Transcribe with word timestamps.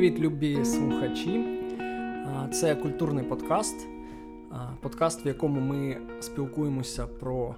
Привіт, 0.00 0.20
любі 0.20 0.64
слухачі. 0.64 1.44
Це 2.52 2.74
культурний 2.74 3.24
подкаст, 3.24 3.86
подкаст, 4.80 5.24
в 5.24 5.26
якому 5.26 5.60
ми 5.60 5.96
спілкуємося 6.20 7.06
про 7.06 7.54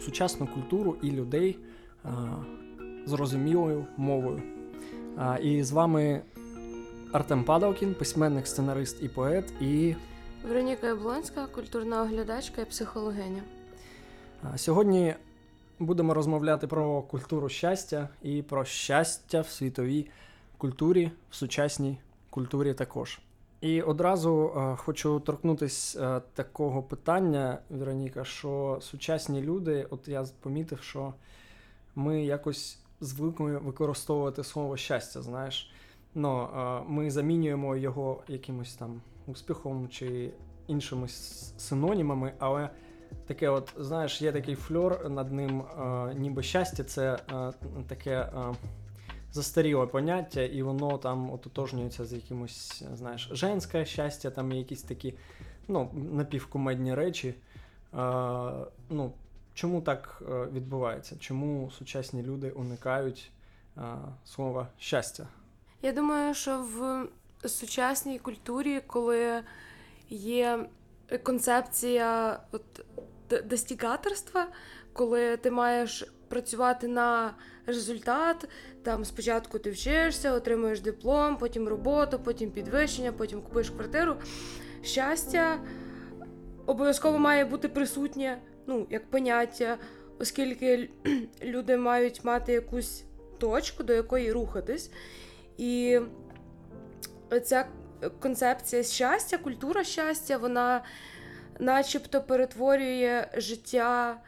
сучасну 0.00 0.46
культуру 0.46 0.96
і 1.02 1.10
людей 1.10 1.58
зрозумілою 3.06 3.86
мовою. 3.96 4.42
І 5.42 5.62
з 5.62 5.72
вами 5.72 6.20
Артем 7.12 7.44
Падалкін, 7.44 7.94
письменник, 7.94 8.46
сценарист 8.46 9.02
і 9.02 9.08
поет, 9.08 9.52
і 9.60 9.94
Вероніка 10.48 10.86
Яблонська, 10.86 11.46
культурна 11.46 12.02
оглядачка 12.02 12.62
і 12.62 12.64
психологиня. 12.64 13.42
Сьогодні 14.56 15.14
будемо 15.78 16.14
розмовляти 16.14 16.66
про 16.66 17.02
культуру 17.02 17.48
щастя 17.48 18.08
і 18.22 18.42
про 18.42 18.64
щастя 18.64 19.40
в 19.40 19.48
світовій 19.48 20.08
культурі, 20.62 21.10
в 21.30 21.34
сучасній 21.34 21.98
культурі 22.30 22.74
також. 22.74 23.20
І 23.60 23.82
одразу 23.82 24.52
е, 24.56 24.76
хочу 24.76 25.20
торкнутися 25.20 26.16
е, 26.16 26.22
такого 26.34 26.82
питання, 26.82 27.58
Вероніка, 27.70 28.24
що 28.24 28.78
сучасні 28.80 29.42
люди, 29.42 29.86
от 29.90 30.08
я 30.08 30.24
помітив, 30.40 30.80
що 30.82 31.14
ми 31.94 32.24
якось 32.24 32.78
звикли 33.00 33.58
використовувати 33.58 34.44
слово 34.44 34.76
щастя, 34.76 35.22
знаєш. 35.22 35.72
Ну, 36.14 36.48
е, 36.56 36.82
Ми 36.88 37.10
замінюємо 37.10 37.76
його 37.76 38.22
якимось 38.28 38.74
там 38.74 39.00
успіхом 39.26 39.88
чи 39.88 40.30
іншими 40.66 41.08
синонімами, 41.58 42.32
але 42.38 42.70
таке, 43.26 43.48
от, 43.48 43.74
знаєш, 43.78 44.22
є 44.22 44.32
такий 44.32 44.54
фльор 44.54 45.10
над 45.10 45.32
ним, 45.32 45.62
ніби 46.14 46.42
щастя, 46.42 46.84
це 46.84 47.18
таке. 47.88 48.32
Застаріле 49.32 49.86
поняття, 49.86 50.42
і 50.42 50.62
воно 50.62 50.98
там 50.98 51.30
ототожнюється 51.32 52.04
з 52.04 52.12
якимось, 52.12 52.84
знаєш, 52.94 53.28
женське 53.32 53.84
щастя, 53.84 54.30
там 54.30 54.52
якісь 54.52 54.82
такі 54.82 55.14
ну, 55.68 55.90
напівкомедні 55.94 56.94
речі. 56.94 57.28
Е, 57.28 57.36
ну, 58.90 59.12
Чому 59.54 59.80
так 59.80 60.22
е, 60.28 60.46
відбувається? 60.52 61.16
Чому 61.20 61.70
сучасні 61.78 62.22
люди 62.22 62.50
уникають 62.50 63.30
е, 63.76 63.80
слова 64.24 64.68
щастя? 64.78 65.26
Я 65.82 65.92
думаю, 65.92 66.34
що 66.34 66.58
в 66.58 67.06
сучасній 67.48 68.18
культурі, 68.18 68.80
коли 68.86 69.42
є 70.10 70.66
концепція 71.22 72.40
от, 72.52 72.84
достігаторства, 73.44 74.46
коли 74.92 75.36
ти 75.36 75.50
маєш 75.50 76.04
працювати 76.32 76.88
на 76.88 77.34
результат. 77.66 78.48
Там 78.82 79.04
спочатку 79.04 79.58
ти 79.58 79.70
вчишся, 79.70 80.32
отримуєш 80.32 80.80
диплом, 80.80 81.36
потім 81.36 81.68
роботу, 81.68 82.20
потім 82.24 82.50
підвищення, 82.50 83.12
потім 83.12 83.42
купуєш 83.42 83.70
квартиру. 83.70 84.16
Щастя 84.82 85.58
обов'язково 86.66 87.18
має 87.18 87.44
бути 87.44 87.68
присутнє, 87.68 88.38
ну, 88.66 88.86
як 88.90 89.10
поняття, 89.10 89.78
оскільки 90.18 90.90
люди 91.42 91.76
мають 91.76 92.24
мати 92.24 92.52
якусь 92.52 93.04
точку, 93.38 93.82
до 93.82 93.92
якої 93.92 94.32
рухатись. 94.32 94.90
І 95.58 96.00
ця 97.44 97.66
концепція 98.20 98.82
щастя, 98.82 99.38
культура 99.38 99.84
щастя, 99.84 100.36
вона 100.36 100.84
начебто 101.58 102.22
перетворює 102.22 103.26
життя 103.36 104.20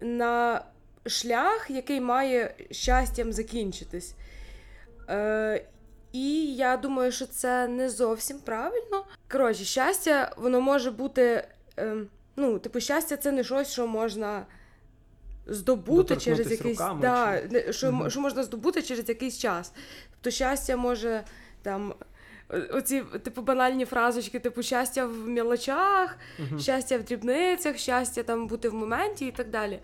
на 0.00 0.64
шлях, 1.06 1.66
який 1.70 2.00
має 2.00 2.54
щастям 2.70 3.32
закінчитись. 3.32 4.14
Е, 5.08 5.64
І 6.12 6.54
я 6.54 6.76
думаю, 6.76 7.12
що 7.12 7.26
це 7.26 7.68
не 7.68 7.90
зовсім 7.90 8.38
правильно. 8.38 9.04
Коротше, 9.32 9.64
щастя, 9.64 10.32
воно 10.36 10.60
може 10.60 10.90
бути. 10.90 11.44
Е, 11.78 11.96
ну, 12.36 12.58
типу, 12.58 12.80
щастя, 12.80 13.16
це 13.16 13.32
не 13.32 13.44
щось, 13.44 13.72
що 13.72 13.86
можна. 13.86 14.46
Здобути 15.46 16.16
через 16.16 16.50
якийсь 16.50 16.78
руками, 16.78 17.00
да, 17.00 17.42
чи... 17.50 17.72
що 17.72 17.86
mm 17.86 18.10
що 18.10 18.20
можна 18.20 18.42
здобути 18.42 18.82
через 18.82 19.08
якийсь 19.08 19.38
час. 19.38 19.72
Тобто 20.10 20.30
щастя 20.30 20.76
може 20.76 21.24
там 21.62 21.94
оці 22.72 23.02
типу 23.24 23.42
банальні 23.42 23.84
фразочки, 23.84 24.38
типу 24.38 24.62
щастя 24.62 25.06
в 25.06 25.28
мілочах, 25.28 26.16
mm 26.38 26.58
щастя 26.58 26.98
в 26.98 27.02
дрібницях, 27.02 27.78
щастя 27.78 28.22
там 28.22 28.46
бути 28.46 28.68
в 28.68 28.74
моменті 28.74 29.26
і 29.26 29.30
так 29.30 29.50
далі. 29.50 29.80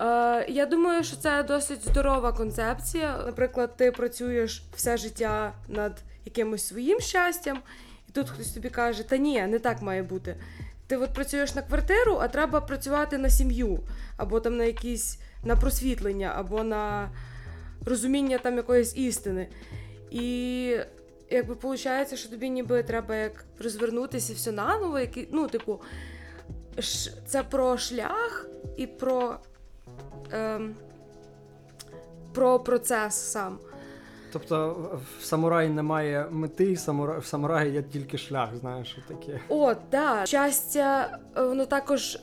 Е, 0.00 0.46
Я 0.48 0.66
думаю, 0.66 1.04
що 1.04 1.16
це 1.16 1.42
досить 1.42 1.84
здорова 1.84 2.32
концепція. 2.32 3.22
Наприклад, 3.26 3.76
ти 3.76 3.92
працюєш 3.92 4.62
все 4.74 4.96
життя 4.96 5.52
над 5.68 6.02
якимось 6.24 6.66
своїм 6.66 7.00
щастям, 7.00 7.58
і 8.08 8.12
тут 8.12 8.30
хтось 8.30 8.50
тобі 8.52 8.70
каже, 8.70 9.08
та 9.08 9.16
ні, 9.16 9.42
не 9.42 9.58
так 9.58 9.82
має 9.82 10.02
бути. 10.02 10.36
Ти 10.86 10.96
от 10.96 11.14
працюєш 11.14 11.54
на 11.54 11.62
квартиру, 11.62 12.18
а 12.20 12.28
треба 12.28 12.60
працювати 12.60 13.18
на 13.18 13.30
сім'ю, 13.30 13.78
або 14.16 14.40
там 14.40 14.56
на 14.56 14.64
якісь 14.64 15.18
на 15.44 15.56
просвітлення, 15.56 16.32
або 16.36 16.62
на 16.64 17.10
розуміння 17.86 18.38
там 18.38 18.56
якоїсь 18.56 18.96
істини. 18.96 19.48
І 20.10 20.76
якби 21.30 21.54
виходить, 21.54 22.18
що 22.18 22.28
тобі 22.28 22.50
ніби 22.50 22.82
треба 22.82 23.16
як 23.16 23.44
розвернутися 23.58 24.34
все 24.34 24.52
наново, 24.52 24.98
який, 24.98 25.28
ну, 25.32 25.48
типу, 25.48 25.80
це 27.26 27.42
про 27.42 27.78
шлях 27.78 28.46
і 28.76 28.86
про 28.86 29.38
ем, 30.32 30.74
про 32.34 32.58
процес 32.58 33.14
сам. 33.14 33.58
Тобто 34.32 34.76
в 35.20 35.24
самураї 35.24 35.68
немає 35.68 36.26
мети, 36.30 36.74
в 37.18 37.26
самураї 37.26 37.72
є 37.72 37.82
тільки 37.82 38.18
шлях, 38.18 38.56
знаєш, 38.56 38.98
таке. 39.08 39.40
О, 39.48 39.74
так. 39.74 39.84
Да. 39.90 40.26
Щастя, 40.26 41.18
е, 41.36 41.42
воно 41.42 41.66
також 41.66 42.18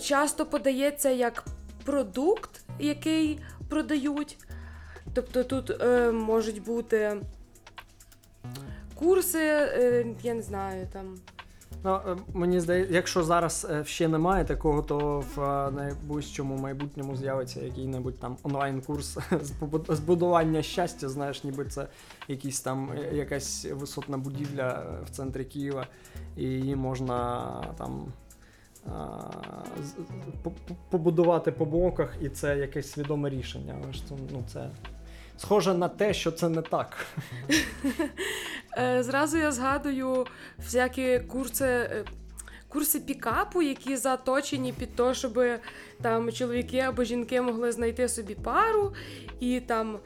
часто 0.00 0.46
подається 0.46 1.10
як 1.10 1.44
продукт, 1.84 2.50
який 2.78 3.40
продають. 3.68 4.38
Тобто 5.14 5.44
тут 5.44 5.82
е, 5.82 6.12
можуть 6.12 6.62
бути 6.62 7.16
курси, 8.94 9.38
е, 9.38 10.06
я 10.22 10.34
не 10.34 10.42
знаю, 10.42 10.88
там 10.92 11.18
Ну, 11.84 12.00
е, 12.08 12.16
Мені 12.34 12.60
здається, 12.60 12.94
якщо 12.94 13.22
зараз 13.22 13.66
е, 13.70 13.84
ще 13.84 14.08
немає 14.08 14.44
такого, 14.44 14.82
то 14.82 15.24
в 15.34 15.42
е, 15.42 15.70
найближчому 15.70 16.56
майбутньому 16.56 17.16
з'явиться 17.16 17.60
який-небудь 17.60 18.18
там 18.18 18.36
онлайн-курс 18.42 19.18
з 19.88 20.00
будування 20.00 20.62
щастя. 20.62 21.08
Знаєш, 21.08 21.44
ніби 21.44 21.64
це 21.64 21.86
якийсь 22.28 22.60
там 22.60 22.90
якась 23.12 23.66
висотна 23.72 24.18
будівля 24.18 24.84
в 25.06 25.10
центрі 25.10 25.44
Києва, 25.44 25.86
і 26.36 26.44
її 26.44 26.76
можна 26.76 27.50
там. 27.78 28.12
Побудувати 30.90 31.52
по 31.52 31.64
блоках, 31.64 32.16
і 32.20 32.28
це 32.28 32.58
якесь 32.58 32.90
свідоме 32.90 33.30
рішення. 33.30 33.74
Ну, 34.32 34.42
це 34.46 34.70
схоже 35.42 35.74
на 35.74 35.88
те, 35.88 36.14
що 36.14 36.30
це 36.30 36.48
не 36.48 36.62
так. 36.62 37.06
Е, 38.78 39.02
зразу 39.02 39.38
я 39.38 39.52
згадую 39.52 40.26
всякі 40.58 41.18
курси. 41.18 41.64
Е, 41.64 42.04
курси 42.68 43.00
пікапу, 43.00 43.62
які 43.62 43.96
заточені 43.96 44.72
під 44.72 44.96
те, 44.96 45.14
щоб 45.14 45.40
там 46.02 46.32
чоловіки 46.32 46.78
або 46.78 47.04
жінки 47.04 47.40
могли 47.40 47.72
знайти 47.72 48.08
собі 48.08 48.34
пару 48.34 48.92
і 49.40 49.60
там 49.60 49.98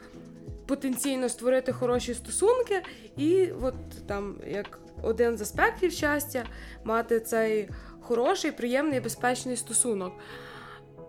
потенційно 0.65 1.29
створити 1.29 1.71
хороші 1.71 2.13
стосунки, 2.13 2.81
і 3.17 3.49
от 3.61 3.73
там 4.07 4.35
як 4.47 4.79
один 5.01 5.37
з 5.37 5.41
аспектів 5.41 5.91
щастя 5.91 6.43
мати 6.83 7.19
цей 7.19 7.69
хороший, 8.01 8.51
приємний, 8.51 8.99
безпечний 8.99 9.57
стосунок. 9.57 10.13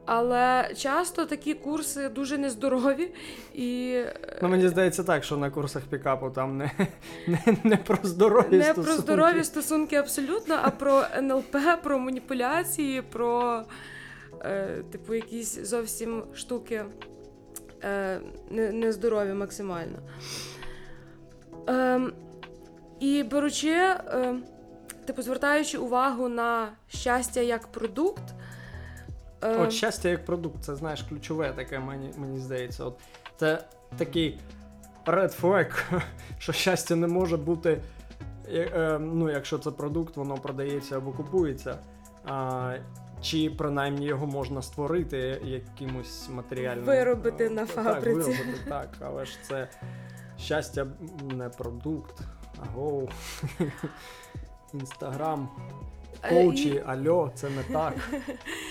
Але 0.07 0.71
часто 0.77 1.27
такі 1.27 1.55
курси 1.55 2.09
дуже 2.09 2.39
нездорові 2.39 3.15
і. 3.55 4.01
Ну, 4.43 4.49
мені 4.49 4.69
здається 4.69 5.05
так, 5.05 5.25
що 5.25 5.37
на 5.37 5.51
курсах 5.51 5.83
пікапу 5.83 6.31
там 6.31 6.57
не 6.59 6.71
не, 7.27 7.41
не 7.65 7.77
про 7.77 7.99
здорові 8.03 8.57
не 8.57 8.65
стосунки. 8.65 8.91
Не 8.91 8.97
про 8.97 9.03
здорові 9.03 9.45
стосунки 9.45 9.97
абсолютно, 9.97 10.59
а 10.63 10.71
про 10.71 11.05
НЛП, 11.17 11.57
про 11.83 11.99
маніпуляції, 11.99 13.03
про 13.03 13.63
е, 14.45 14.83
типу 14.93 15.15
якісь 15.15 15.69
зовсім 15.69 16.25
штуки 16.35 16.85
е, 17.85 18.21
нездорові 18.51 19.33
максимально. 19.33 19.99
Е, 21.69 22.01
і 23.01 23.23
беручи, 23.23 23.77
е, 23.77 24.35
типу, 25.07 25.23
звертаючи 25.23 25.79
увагу 25.79 26.29
на 26.29 26.69
щастя 26.89 27.41
як 27.41 27.67
продукт. 27.67 28.36
Е, 29.43 29.57
От 29.57 29.73
щастя 29.73 30.09
як 30.09 30.25
продукт, 30.25 30.65
це 30.65 30.77
знаєш 30.77 31.03
ключове 31.03 31.53
таке, 31.53 31.79
мені 31.79 32.11
мені 32.17 32.39
здається. 32.39 32.85
От 32.85 32.99
Це 33.37 33.65
такий 33.97 34.39
red 35.07 35.41
flag, 35.41 35.83
що 36.39 36.53
щастя 36.53 36.97
не 36.97 37.07
може 37.07 37.37
бути. 37.37 37.81
Е, 38.49 38.99
ну, 39.01 39.31
Якщо 39.31 39.59
це 39.59 39.71
продукт, 39.71 40.17
воно 40.17 40.35
продається 40.35 40.97
або 40.97 41.13
купується. 41.13 41.79
А, 42.27 42.75
Чи 43.23 43.51
принаймні 43.59 44.07
його 44.07 44.27
можна 44.27 44.63
створити 44.63 45.41
якимось 45.45 46.29
матеріальним 46.29 46.85
виробити 46.85 47.51
на 47.51 47.67
фабриці. 47.67 48.31
Так, 48.31 48.39
виробити, 48.39 48.65
так, 48.69 48.89
але 49.01 49.25
ж 49.25 49.39
це 49.43 49.69
щастя 50.39 50.87
не 51.35 51.49
продукт, 51.49 52.21
аго. 52.63 53.09
Інстаграм. 54.75 55.49
Е, 56.23 56.29
Коучі, 56.29 56.69
і- 56.69 56.83
альо, 56.87 57.31
це 57.35 57.51
не 57.51 57.63
так. 57.63 57.95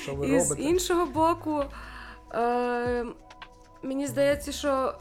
Що 0.02 0.16
ви 0.16 0.28
І 0.28 0.40
з 0.40 0.56
іншого 0.60 1.06
боку, 1.06 1.64
е, 2.34 3.06
мені 3.84 4.08
здається, 4.08 4.52
що 4.52 4.96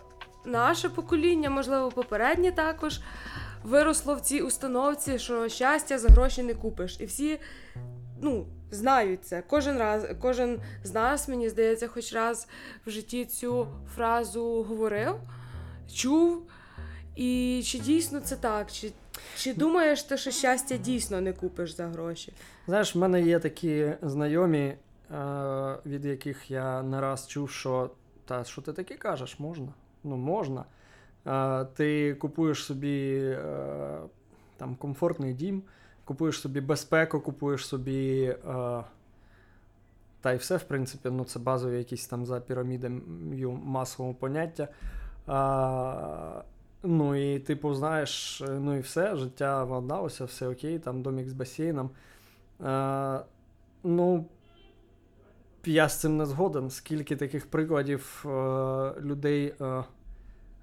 наше 0.45 0.89
покоління, 0.89 1.51
можливо, 1.51 1.91
попереднє 1.91 2.53
також, 2.53 3.01
виросло 3.65 4.15
в 4.15 4.21
цій 4.21 4.41
установці, 4.41 5.19
що 5.19 5.49
щастя 5.49 5.99
за 5.99 6.09
гроші 6.09 6.43
не 6.43 6.55
купиш. 6.55 6.97
І 7.01 7.05
всі 7.05 7.41
ну, 8.23 8.47
знають 8.71 9.25
це. 9.25 9.43
Кожен 9.43 9.79
раз, 9.79 10.07
кожен 10.21 10.61
з 10.85 10.93
нас, 10.95 11.29
мені 11.29 11.49
здається, 11.49 11.89
хоч 11.89 12.13
раз 12.13 12.49
в 12.87 12.91
житті 12.91 13.25
цю 13.25 13.67
фразу 13.97 14.63
говорив, 14.69 15.15
чув. 15.95 16.43
І 17.17 17.63
чи 17.65 17.79
дійсно 17.79 18.21
це 18.21 18.37
так? 18.37 18.73
Чи, 18.73 18.93
чи 19.37 19.55
думаєш 19.55 20.03
ти, 20.03 20.17
що 20.17 20.31
щастя 20.31 20.77
дійсно 20.77 21.21
не 21.21 21.33
купиш 21.33 21.77
за 21.77 21.87
гроші? 21.87 22.33
Знаєш, 22.67 22.95
в 22.95 22.99
мене 22.99 23.23
є 23.23 23.39
такі 23.39 23.93
знайомі, 24.03 24.61
е, 24.61 24.77
від 25.87 26.05
яких 26.05 26.51
я 26.51 26.83
не 26.83 27.01
раз 27.01 27.29
чув, 27.29 27.51
що 27.51 27.91
та 28.25 28.45
що 28.45 28.63
ти 28.63 28.73
таке 28.73 28.95
кажеш, 28.95 29.39
можна? 29.39 29.69
Ну, 30.05 30.17
можна. 30.17 30.65
Е, 31.27 31.65
ти 31.65 32.15
купуєш 32.15 32.65
собі 32.65 33.17
е, 33.19 33.99
там 34.57 34.77
комфортний 34.77 35.35
дім, 35.35 35.63
купуєш 36.05 36.41
собі 36.41 36.61
безпеку, 36.61 37.21
купуєш 37.21 37.67
собі. 37.67 38.37
Та 40.25 40.33
й 40.33 40.37
все, 40.37 40.57
в 40.57 40.63
принципі, 40.63 41.09
ну 41.13 41.25
це 41.25 41.39
базові 41.39 41.79
якісь 41.79 42.07
там 42.07 42.27
за 42.27 42.41
пірамідою 42.41 43.51
масового 43.65 44.15
поняття. 44.15 44.69
А, 45.27 46.43
ну 46.85 47.35
і 47.35 47.39
типу, 47.39 47.75
знаєш, 47.75 48.43
ну 48.61 48.77
і 48.77 48.81
все, 48.81 49.17
життя 49.17 49.65
владналося, 49.65 50.25
все 50.25 50.49
окей, 50.49 50.79
там 50.79 51.03
домік 51.03 51.29
з 51.29 51.33
басейном. 51.33 51.91
А, 52.61 53.21
ну, 53.85 54.25
я 55.67 55.89
з 55.89 56.01
цим 56.01 56.17
не 56.17 56.27
згоден. 56.27 56.71
Скільки 56.71 57.17
таких 57.17 57.47
прикладів 57.47 58.25
е, 58.27 58.29
людей 59.01 59.55
е, 59.61 59.85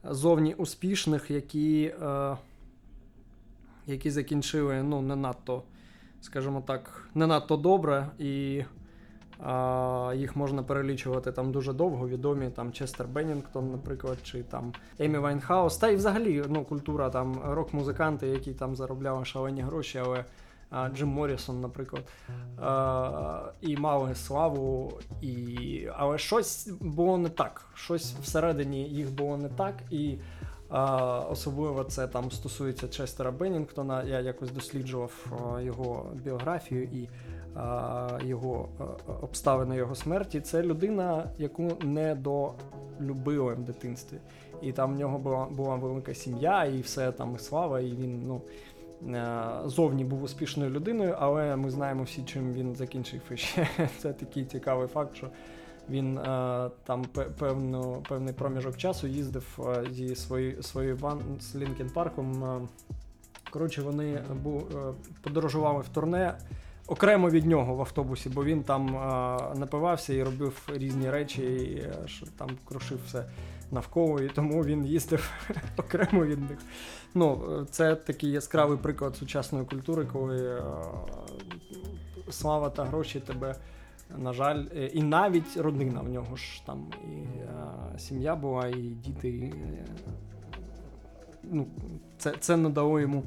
зовні 0.04 0.54
успішних, 0.54 1.32
які, 1.32 1.94
е, 2.02 2.38
які 3.88 4.12
закінчили 4.12 4.84
ну, 4.84 5.02
не 5.02 5.16
надто, 5.16 5.64
скажімо 6.22 6.64
так, 6.68 7.10
не 7.16 7.28
надто 7.28 7.58
добре, 7.58 8.08
і 8.20 8.64
їх 10.16 10.36
можна 10.36 10.64
перелічувати 10.64 11.32
там 11.32 11.52
дуже 11.52 11.74
довго, 11.74 12.08
відомі 12.08 12.50
там 12.50 12.72
Честер 12.72 13.08
Беннінгтон, 13.08 13.72
наприклад, 13.72 14.18
чи 14.24 14.44
там 14.44 14.74
Емі 15.00 15.18
Вайнхаус. 15.18 15.78
Та 15.78 15.90
й 15.90 15.96
взагалі 15.96 16.44
ну, 16.50 16.64
культура 16.64 17.10
там 17.10 17.42
рок-музиканти, 17.46 18.28
які 18.28 18.54
там 18.54 18.76
заробляли 18.76 19.26
шалені 19.26 19.62
гроші, 19.62 20.02
але 20.06 20.26
Джим 20.94 21.10
Моррісон, 21.10 21.62
наприклад, 21.62 22.04
і 23.62 23.78
мали 23.78 24.16
славу, 24.16 24.92
і... 25.22 25.88
але 25.96 26.18
щось 26.18 26.68
було 26.82 27.18
не 27.18 27.30
так. 27.30 27.66
Щось 27.76 28.14
всередині 28.14 28.90
їх 28.90 29.12
було 29.12 29.38
не 29.38 29.50
так. 29.50 29.76
І 29.90 30.18
а, 30.72 31.20
особливо 31.20 31.84
це 31.84 32.08
там 32.08 32.32
стосується 32.32 32.88
Честера 32.88 33.32
Беннінгтона. 33.32 34.04
Я 34.04 34.20
якось 34.20 34.52
досліджував 34.52 35.26
його 35.64 36.06
біографію 36.24 36.84
і 36.84 37.10
а, 37.56 38.20
його 38.24 38.70
обставини 39.22 39.76
його 39.76 39.96
смерті. 39.96 40.42
Це 40.42 40.62
людина, 40.62 41.30
яку 41.38 41.72
не 41.82 42.16
долюбили 42.16 43.54
в 43.54 43.60
дитинстві. 43.60 44.18
І 44.62 44.72
там 44.72 44.96
в 44.96 45.00
нього 45.00 45.18
була, 45.18 45.46
була 45.46 45.76
велика 45.76 46.14
сім'я, 46.14 46.66
і 46.66 46.82
все 46.82 47.12
там 47.12 47.36
і 47.36 47.40
слава, 47.40 47.80
і 47.80 47.92
він 47.92 48.24
ну, 48.28 48.42
е, 49.16 49.46
зовні 49.66 50.04
був 50.04 50.24
успішною 50.24 50.72
людиною, 50.72 51.16
але 51.20 51.56
ми 51.56 51.72
знаємо 51.72 52.04
всі, 52.04 52.24
чим 52.24 52.54
він 52.54 52.76
закінчив. 52.76 53.22
І 53.32 53.38
ще 53.38 53.68
це 53.98 54.14
такий 54.14 54.46
цікавий 54.46 54.88
факт, 54.88 55.16
що 55.16 55.28
він 55.90 56.18
е, 56.18 56.70
там 56.84 57.06
певну, 57.40 58.04
певний 58.10 58.34
проміжок 58.34 58.78
часу 58.78 59.08
їздив 59.08 59.60
е, 59.60 59.86
зі 59.92 60.16
своєю 60.62 60.98
ван 60.98 61.22
з 61.40 61.56
Лінкен 61.56 61.90
Парком. 61.90 62.44
Е, 62.44 62.60
коротше, 63.52 63.82
вони 63.82 64.24
подорожували 65.22 65.82
в 65.82 65.88
турне. 65.88 66.38
Окремо 66.88 67.30
від 67.30 67.46
нього 67.46 67.76
в 67.76 67.82
автобусі, 67.82 68.30
бо 68.30 68.44
він 68.44 68.64
там 68.64 68.86
напивався 69.56 70.14
і 70.14 70.24
робив 70.24 70.70
різні 70.74 71.10
речі, 71.10 71.42
і, 71.42 71.84
що 72.08 72.26
там 72.38 72.50
крушив 72.66 73.00
все 73.06 73.26
навколо, 73.72 74.22
і 74.22 74.30
тому 74.30 74.64
він 74.64 74.86
їздив 74.86 75.32
окремо 75.78 76.26
від 76.26 76.50
них. 76.50 76.58
Ну, 77.14 77.42
це 77.72 77.96
такий 77.96 78.32
яскравий 78.32 78.78
приклад 78.78 79.16
сучасної 79.16 79.66
культури, 79.66 80.08
коли 80.14 80.64
слава 82.30 82.70
та 82.70 82.84
гроші 82.84 83.20
тебе, 83.20 83.56
на 84.18 84.34
жаль, 84.34 84.66
е, 84.76 84.86
і 84.86 85.04
навіть 85.04 85.58
родина 85.58 86.02
в 86.02 86.10
нього 86.10 86.36
ж 86.36 86.66
там 86.66 86.88
і 87.04 87.16
е, 87.16 88.00
сім'я 88.00 88.36
була, 88.36 88.68
і 88.68 88.74
діти. 88.82 89.30
І, 89.30 89.44
е, 89.46 89.86
ну, 91.44 91.68
це, 92.18 92.34
це 92.40 92.58
не 92.58 92.70
дало 92.70 93.00
йому 93.00 93.24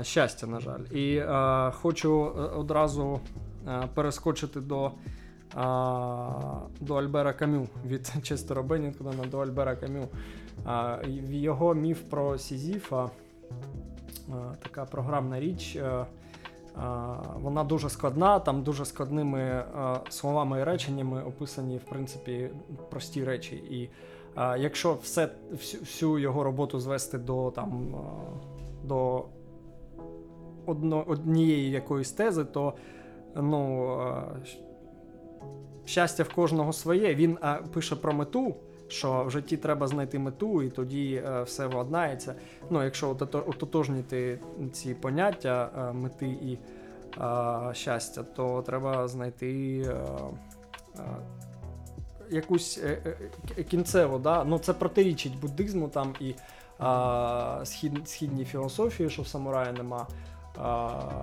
е, 0.00 0.04
щастя, 0.04 0.46
на 0.46 0.60
жаль. 0.60 0.80
І 0.92 1.16
е, 1.16 1.70
хочу 1.70 2.12
одразу 2.56 3.20
перескочити 3.94 4.60
до. 4.60 4.90
а, 5.54 6.60
До 6.80 6.94
Альбера 6.94 7.32
Камю 7.32 7.68
від 7.86 8.12
Честера 8.22 8.62
Беннінгтона 8.62 9.24
до 9.30 9.38
Альбера 9.38 9.76
Камю. 9.76 10.08
А, 10.64 10.98
Його 11.30 11.74
міф 11.74 12.00
про 12.00 12.38
Сізіфа, 12.38 13.10
а, 14.32 14.54
така 14.62 14.84
програмна 14.84 15.40
річ. 15.40 15.78
Е, 16.78 16.82
Вона 17.40 17.64
дуже 17.64 17.90
складна, 17.90 18.38
там 18.38 18.62
дуже 18.62 18.84
складними 18.84 19.40
е, 19.40 19.64
словами 20.08 20.60
і 20.60 20.64
реченнями 20.64 21.22
описані, 21.22 21.76
в 21.76 21.84
принципі, 21.84 22.50
прості 22.90 23.24
речі. 23.24 23.56
І 23.56 23.90
якщо 24.58 24.94
все, 25.02 25.28
всю, 25.50 26.18
його 26.18 26.42
роботу 26.42 26.80
звести 26.80 27.18
до 27.18 27.50
там 27.50 27.94
е, 27.94 28.86
до 28.86 29.24
однієї 31.06 31.70
якоїсь 31.70 32.12
тези, 32.12 32.44
то 32.44 32.74
ну, 33.36 33.92
е, 34.00 34.22
щастя 35.84 36.22
в 36.22 36.34
кожного 36.34 36.72
своє. 36.72 37.14
Він 37.14 37.38
е, 37.42 37.58
пише 37.72 37.96
про 37.96 38.12
мету, 38.12 38.56
що 38.88 39.24
в 39.24 39.30
житті 39.30 39.56
треба 39.56 39.86
знайти 39.86 40.18
мету, 40.18 40.62
і 40.62 40.70
тоді 40.70 41.22
е, 41.26 41.42
все 41.42 41.66
владнається. 41.66 42.34
Ну, 42.70 42.84
якщо 42.84 43.10
отото- 43.10 43.50
ототожнити 43.50 44.38
ці 44.72 44.94
поняття 44.94 45.70
е, 45.78 45.92
мети 45.92 46.26
і 46.26 46.52
е, 46.52 47.74
щастя, 47.74 48.22
то 48.22 48.62
треба 48.62 49.08
знайти. 49.08 49.86
Якусь 52.30 52.82
кінцеву, 53.70 54.18
да? 54.18 54.44
ну 54.44 54.58
це 54.58 54.72
протирічить 54.72 55.40
буддизму 55.40 55.88
там 55.88 56.14
і 56.20 56.34
а, 56.78 57.60
схід, 57.64 58.08
східній 58.08 58.44
філософії, 58.44 59.10
що 59.10 59.22
в 59.22 59.26
самурая 59.26 59.72
нема 59.72 60.06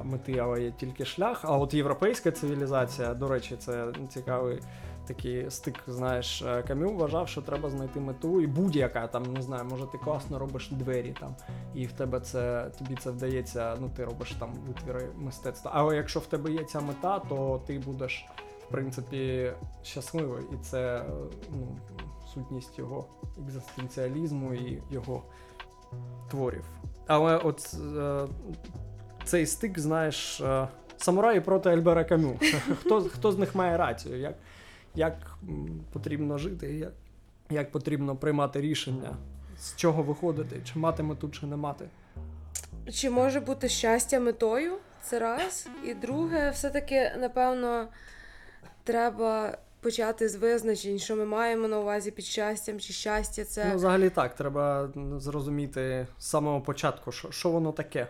мети, 0.04 0.38
але 0.38 0.64
є 0.64 0.72
тільки 0.72 1.06
шлях. 1.06 1.40
А 1.44 1.58
от 1.58 1.74
європейська 1.74 2.32
цивілізація, 2.32 3.14
до 3.14 3.28
речі, 3.28 3.56
це 3.60 3.86
цікавий 4.10 4.60
такий 5.08 5.52
стик. 5.52 5.84
Знаєш, 5.88 6.42
е, 6.42 6.64
Камю 6.64 6.96
вважав, 6.96 7.28
що 7.28 7.42
треба 7.42 7.70
знайти 7.70 8.00
мету, 8.00 8.42
і 8.42 8.48
будь-яка 8.48 9.08
там, 9.08 9.24
не 9.24 9.42
знаю, 9.42 9.66
може 9.66 9.86
ти 9.86 9.98
класно 9.98 10.40
робиш 10.40 10.70
двері 10.72 11.16
там, 11.20 11.36
і 11.74 11.86
в 11.86 11.92
тебе 11.92 12.20
це 12.20 12.72
тобі 12.80 12.96
це 12.96 13.12
вдається, 13.12 13.78
ну 13.82 13.92
ти 13.98 14.06
робиш 14.06 14.32
там 14.32 14.54
витвіри 14.68 15.10
мистецтва. 15.16 15.72
Але 15.74 15.96
якщо 15.96 16.20
в 16.20 16.26
тебе 16.26 16.52
є 16.52 16.64
ця 16.64 16.82
мета, 16.82 17.20
то 17.20 17.62
ти 17.68 17.80
будеш. 17.80 18.26
В 18.66 18.72
принципі, 18.72 19.52
щасливий, 19.84 20.44
і 20.54 20.58
це 20.58 21.06
ну, 21.52 21.78
сутність 22.34 22.80
його 22.80 23.06
екзистенціалізму 23.46 24.54
і 24.54 24.84
його 24.92 25.24
творів. 26.30 26.66
Але 27.08 27.38
от 27.38 27.76
е, 27.98 28.28
цей 29.24 29.46
стик, 29.46 29.80
знаєш, 29.80 30.42
е, 30.42 30.68
самураї 30.98 31.42
проти 31.42 31.70
Альбера 31.70 32.04
Камю. 32.04 32.40
Хто, 32.82 33.02
хто 33.02 33.32
з 33.32 33.38
них 33.38 33.56
має 33.56 33.78
рацію? 33.78 34.20
Як, 34.20 34.36
як 34.96 35.38
потрібно 35.94 36.38
жити, 36.38 36.74
як, 36.74 36.94
як 37.50 37.72
потрібно 37.72 38.16
приймати 38.16 38.62
рішення, 38.62 39.18
з 39.60 39.76
чого 39.76 40.04
виходити, 40.04 40.62
чи 40.64 40.80
мати 40.80 41.04
мету, 41.04 41.30
чи 41.30 41.46
не 41.46 41.56
мати? 41.56 41.86
Чи 42.94 43.10
може 43.10 43.40
бути 43.40 43.70
щастя 43.70 44.20
метою? 44.20 44.78
Це 45.04 45.20
раз. 45.20 45.68
І 45.86 45.94
друге, 45.94 46.50
все-таки, 46.50 47.12
напевно, 47.20 47.88
треба 48.84 49.58
почати 49.80 50.30
з 50.30 50.36
визначень, 50.36 51.00
що 51.00 51.16
ми 51.16 51.26
маємо 51.26 51.68
на 51.68 51.80
увазі 51.80 52.12
під 52.12 52.26
щастям, 52.26 52.80
чи 52.80 52.94
щастя 52.94 53.46
це. 53.46 53.66
Ну, 53.70 53.76
взагалі 53.76 54.10
так, 54.10 54.36
треба 54.36 54.90
зрозуміти 55.18 56.08
з 56.20 56.26
самого 56.26 56.62
початку, 56.62 57.12
що, 57.12 57.32
що 57.32 57.50
воно 57.50 57.72
таке. 57.72 58.08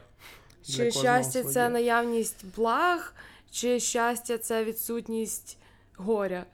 Чи 0.63 0.92
щастя 0.92 1.44
це 1.44 1.70
наявність 1.70 2.46
благ, 2.56 3.13
чи 3.51 3.80
щастя 3.80 4.38
це 4.38 4.63
відсутність 4.63 5.58
горя. 5.98 6.46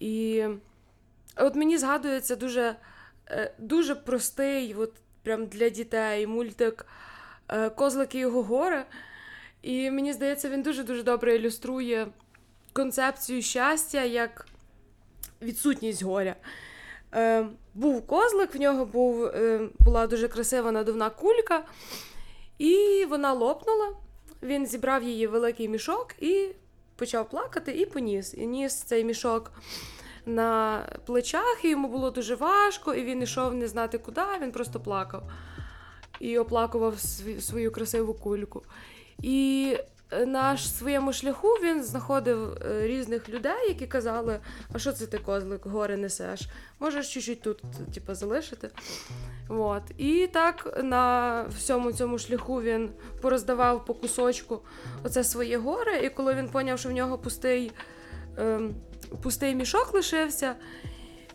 І 0.00 0.44
от 1.36 1.54
мені 1.54 1.78
згадується 1.78 2.36
дуже, 2.36 2.76
е, 3.30 3.54
дуже 3.58 3.94
простий 3.94 4.74
от 4.74 4.92
прям 5.22 5.46
для 5.46 5.68
дітей 5.68 6.26
мультик 6.26 6.86
е, 7.48 7.70
Козлики 7.70 8.18
його 8.18 8.42
гори. 8.42 8.84
І 9.62 9.90
мені 9.90 10.12
здається, 10.12 10.48
він 10.48 10.62
дуже-дуже 10.62 11.02
добре 11.02 11.36
ілюструє 11.36 12.06
концепцію 12.72 13.42
щастя 13.42 14.04
як 14.04 14.46
відсутність 15.42 16.02
горя. 16.02 16.36
Е, 17.14 17.46
Був 17.74 18.06
козлик, 18.06 18.54
в 18.54 18.60
нього 18.60 18.84
був, 18.84 19.24
е, 19.24 19.68
була 19.78 20.06
дуже 20.06 20.28
красива 20.28 20.72
надувна 20.72 21.10
кулька, 21.10 21.64
і 22.58 23.06
вона 23.10 23.32
лопнула. 23.32 23.94
Він 24.42 24.66
зібрав 24.66 25.02
її 25.02 25.26
великий 25.26 25.68
мішок 25.68 26.14
і 26.20 26.48
почав 27.00 27.28
плакати 27.28 27.72
і 27.72 27.86
поніс. 27.86 28.34
І 28.34 28.46
ніс 28.46 28.74
цей 28.74 29.04
мішок 29.04 29.52
на 30.26 30.82
плечах, 31.06 31.60
і 31.64 31.70
йому 31.70 31.88
було 31.88 32.10
дуже 32.10 32.34
важко, 32.34 32.94
і 32.94 33.04
він 33.04 33.22
йшов 33.22 33.54
не 33.54 33.68
знати 33.68 33.98
куди, 33.98 34.20
він 34.42 34.52
просто 34.52 34.80
плакав 34.80 35.22
і 36.20 36.38
оплакував 36.38 37.00
свою 37.40 37.72
красиву 37.72 38.14
кульку. 38.14 38.62
І 39.22 39.76
на 40.26 40.56
своєму 40.56 41.12
шляху 41.12 41.48
він 41.48 41.84
знаходив 41.84 42.52
е, 42.52 42.86
різних 42.86 43.28
людей, 43.28 43.68
які 43.68 43.86
казали: 43.86 44.40
а 44.72 44.78
що 44.78 44.92
це 44.92 45.06
ти 45.06 45.18
козлик, 45.18 45.66
гори 45.66 45.96
несеш? 45.96 46.40
Можеш 46.80 47.14
чуть-чуть 47.14 47.42
тут, 47.42 47.62
типу, 47.94 48.14
залишити. 48.14 48.70
От. 49.48 49.82
І 49.98 50.26
так 50.32 50.80
на 50.82 51.42
всьому 51.58 51.92
цьому 51.92 52.18
шляху 52.18 52.62
він 52.62 52.90
пороздавав 53.20 53.84
по 53.84 53.94
кусочку 53.94 54.60
оце 55.04 55.24
своє 55.24 55.58
горе, 55.58 56.00
і 56.04 56.10
коли 56.10 56.34
він 56.34 56.48
поняв, 56.48 56.78
що 56.78 56.88
в 56.88 56.92
нього 56.92 57.18
пустий, 57.18 57.72
ем, 58.36 58.74
пустий 59.22 59.54
мішок 59.54 59.94
лишився, 59.94 60.54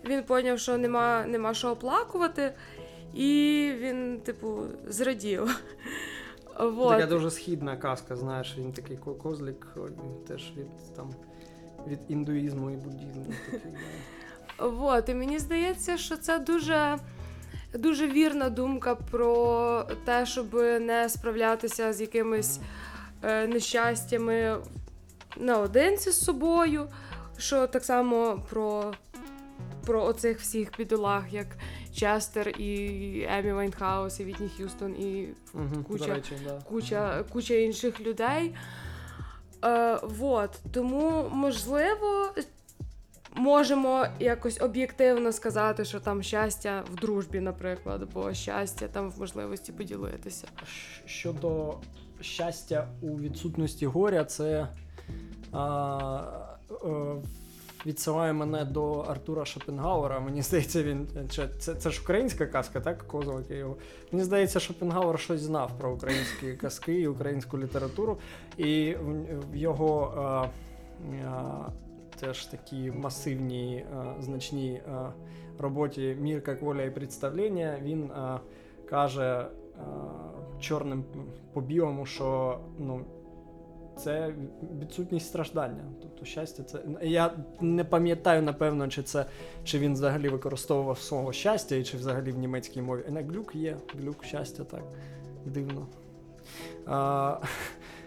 він 0.05 0.23
поняв, 0.23 0.59
що 0.59 0.77
нема, 0.77 1.25
нема 1.25 1.53
що 1.53 1.69
оплакувати, 1.69 2.53
і 3.13 3.71
він, 3.79 4.21
типу, 4.21 4.63
зрадів. 4.87 5.59
Вот. 6.59 6.89
Така 6.89 7.05
дуже 7.05 7.31
східна 7.31 7.77
казка, 7.77 8.15
знаєш, 8.15 8.55
він 8.57 8.73
такий 8.73 8.97
ко- 8.97 9.15
козлик, 9.15 9.67
він 9.77 10.25
теж 10.27 10.53
від 10.57 10.95
там 10.95 11.09
від 11.87 11.99
індуїзму 12.07 12.71
і 12.71 12.75
буддізму. 12.75 13.25
Такий, 13.51 13.71
да. 14.57 14.67
Вот, 14.67 15.09
і 15.09 15.13
мені 15.15 15.39
здається, 15.39 15.97
що 15.97 16.17
це 16.17 16.39
дуже, 16.39 16.97
дуже 17.73 18.07
вірна 18.07 18.49
думка 18.49 18.95
про 18.95 19.87
те, 20.05 20.25
щоб 20.25 20.53
не 20.81 21.09
справлятися 21.09 21.93
з 21.93 22.01
якимись 22.01 22.59
е, 23.23 23.47
нещастями 23.47 24.57
наодинці 25.37 26.11
з 26.11 26.23
собою. 26.23 26.87
Що 27.37 27.67
так 27.67 27.83
само 27.85 28.43
про, 28.49 28.93
про 29.85 30.03
оцих 30.05 30.39
всіх 30.39 30.77
бідолах, 30.77 31.33
як 31.33 31.47
Честер 31.95 32.49
і 32.49 33.27
Емі 33.29 33.51
Вайнхаус, 33.53 34.19
і 34.19 34.23
Вітні 34.25 34.49
Х'юстон, 34.57 34.91
і 34.99 35.27
Мгм, 35.53 35.83
Куча- 35.83 36.13
речі, 36.13 36.33
да. 36.45 36.61
куча, 36.69 37.23
куча 37.33 37.53
інших 37.53 38.01
людей. 38.01 38.55
Е, 39.65 39.99
вот. 40.03 40.59
Тому, 40.73 41.29
можливо, 41.31 42.29
можемо 43.33 44.05
якось 44.19 44.61
об'єктивно 44.61 45.31
сказати, 45.31 45.85
що 45.85 45.99
там 45.99 46.23
щастя 46.23 46.83
в 46.93 46.95
дружбі, 46.95 47.39
наприклад, 47.39 48.07
бо 48.13 48.33
щастя 48.33 48.87
там 48.87 49.11
в 49.11 49.19
можливості 49.19 49.71
поділитися. 49.71 50.47
Щодо 51.05 51.73
щастя 52.21 52.87
у 53.01 53.19
відсутності 53.19 53.85
горя, 53.85 54.25
це 54.25 54.67
а, 55.51 56.21
е, 56.71 56.85
відсилає 57.85 58.33
мене 58.33 58.65
до 58.65 58.93
Артура 58.93 59.45
Шопенгауера. 59.45 60.19
Мені 60.19 60.41
здається, 60.41 60.83
він 60.83 61.07
це, 61.29 61.47
це, 61.59 61.75
це 61.75 61.89
ж 61.89 62.01
українська 62.03 62.45
казка, 62.45 62.81
так? 62.81 63.07
Козлики 63.07 63.55
його. 63.55 63.75
Мені 64.11 64.23
здається, 64.23 64.59
Шопенгауер 64.59 65.19
щось 65.19 65.41
знав 65.41 65.71
про 65.77 65.93
українські 65.93 66.53
казки 66.53 67.01
і 67.01 67.07
українську 67.07 67.59
літературу. 67.59 68.17
І 68.57 68.95
в, 69.51 69.55
його 69.55 70.13
а, 70.17 70.47
а, 71.25 71.69
теж 72.19 72.45
такі 72.45 72.91
масивні, 72.91 73.85
а, 73.95 74.21
значні 74.21 74.81
а, 74.91 75.09
роботі 75.59 76.17
Мір 76.19 76.43
як 76.47 76.61
воля 76.61 76.83
і 76.83 76.91
представлення 76.91 77.77
він 77.83 78.11
каже 78.89 79.47
чорним 80.59 81.03
по 81.53 81.61
білому, 81.61 82.05
що 82.05 82.59
ну, 82.79 83.05
це 83.97 84.33
відсутність 84.81 85.25
страждання. 85.27 85.83
Тобто 86.01 86.25
щастя, 86.25 86.63
це. 86.63 86.79
Я 87.01 87.31
не 87.61 87.83
пам'ятаю, 87.83 88.41
напевно, 88.41 88.87
чи 88.87 89.03
це 89.03 89.25
чи 89.63 89.79
він 89.79 89.93
взагалі 89.93 90.29
використовував 90.29 90.99
слово 90.99 91.33
щастя, 91.33 91.75
і 91.75 91.83
чи 91.83 91.97
взагалі 91.97 92.31
в 92.31 92.37
німецькій 92.37 92.81
мові. 92.81 93.03
Не, 93.09 93.23
глюк 93.23 93.55
є, 93.55 93.77
глюк 93.99 94.23
щастя, 94.23 94.63
так. 94.63 94.81
Дивно. 95.45 95.87
А, 96.87 97.37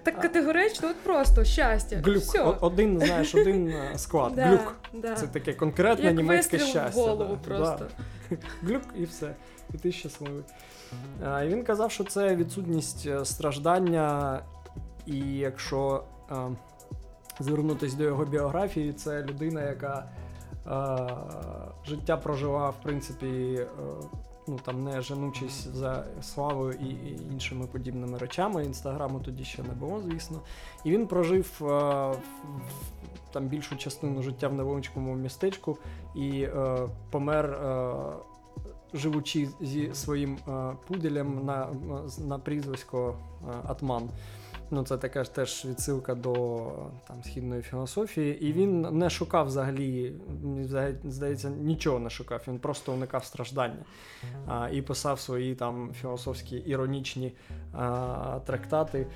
Так 0.03 0.21
категорично, 0.21 0.89
от 0.89 0.97
просто 0.97 1.45
щастя. 1.45 1.97
глюк. 2.05 2.23
Все. 2.23 2.43
Один, 2.61 2.99
знаєш, 3.01 3.35
один 3.35 3.69
е, 3.69 3.93
склад. 3.99 4.33
Да, 4.37 4.47
Глюк. 4.47 4.77
да. 4.95 5.15
Це 5.15 5.27
таке 5.27 5.53
конкретне 5.55 6.05
Як 6.05 6.17
німецьке 6.17 6.59
щастя. 6.59 7.01
в 7.03 7.05
голову 7.09 7.39
да. 7.45 7.49
просто. 7.49 7.87
Да. 8.31 8.37
Глюк 8.63 8.83
і 8.97 9.05
все. 9.05 9.35
І 9.75 9.79
ти 9.79 9.93
щасливий. 9.93 10.43
А, 11.27 11.43
і 11.43 11.49
він 11.49 11.63
казав, 11.65 11.91
що 11.91 12.05
це 12.05 12.37
відсутність 12.37 13.07
е, 13.07 13.25
страждання, 13.25 14.41
і 15.09 15.19
якщо 15.39 16.03
е, 16.31 16.35
звернутися 17.41 17.97
до 17.97 18.05
його 18.05 18.25
біографії, 18.25 18.93
це 18.93 19.23
людина, 19.23 19.63
яка 19.63 20.05
е, 20.67 21.87
життя 21.87 22.17
прожила, 22.17 22.71
в 22.71 22.77
принципі, 22.83 23.27
е, 23.27 23.67
ну 24.49 24.59
там 24.65 24.85
не 24.85 25.01
женучись 25.01 25.67
за 25.75 26.05
славою 26.23 26.73
і, 26.73 26.85
і 26.89 27.21
іншими 27.33 27.67
подібними 27.67 28.19
речами. 28.19 28.65
Інстаграму 28.65 29.21
тоді 29.21 29.45
ще 29.45 29.63
не 29.63 29.75
було, 29.75 30.01
звісно. 30.07 30.41
І 30.85 30.91
він 30.91 31.07
прожив 31.07 31.51
е, 31.61 31.65
в- 31.65 32.19
там 33.33 33.47
більшу 33.47 33.77
частину 33.77 34.23
життя 34.23 34.49
в 34.49 34.55
невеличкому 34.55 35.15
містечку 35.15 35.79
і 36.15 36.43
е, 36.43 36.79
помер. 37.11 37.45
Е, 37.47 37.95
Живучи 38.95 39.49
зі 39.61 39.91
своїм 39.95 40.39
е, 40.49 40.73
пуделем 40.87 41.45
на, 41.45 41.69
на 42.19 42.39
прізвисько 42.39 43.15
е, 43.49 43.53
Атман. 43.81 44.09
Ну, 44.71 44.83
це 44.85 44.99
така 44.99 45.25
ж 45.25 45.35
теж 45.35 45.65
відсилка 45.65 46.15
до 46.15 46.73
там, 47.09 47.25
східної 47.25 47.63
філософії. 47.63 48.45
І 48.45 48.53
він 48.53 48.81
не 48.81 49.11
шукав 49.11 49.47
взагалі, 49.47 50.13
взагалі, 50.43 50.95
здається, 51.05 51.51
нічого 51.51 51.99
не 51.99 52.11
шукав. 52.11 52.43
Він 52.49 52.59
просто 52.59 52.93
уникав 52.93 53.25
страждання. 53.25 53.85
А, 54.47 54.69
і 54.73 54.83
писав 54.83 55.21
свої 55.21 55.55
там 55.55 55.93
філософські 56.01 56.57
іронічні 56.57 57.33
а, 57.73 58.41
трактати. 58.47 59.07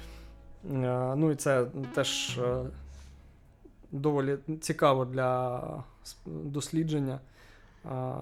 А, 0.73 1.15
ну 1.17 1.31
і 1.31 1.35
це 1.35 1.67
теж 1.95 2.39
е, 2.39 2.65
доволі 3.93 4.39
цікаво 4.61 5.05
для 5.05 5.61
дослідження. 6.27 7.21
А, 7.85 8.15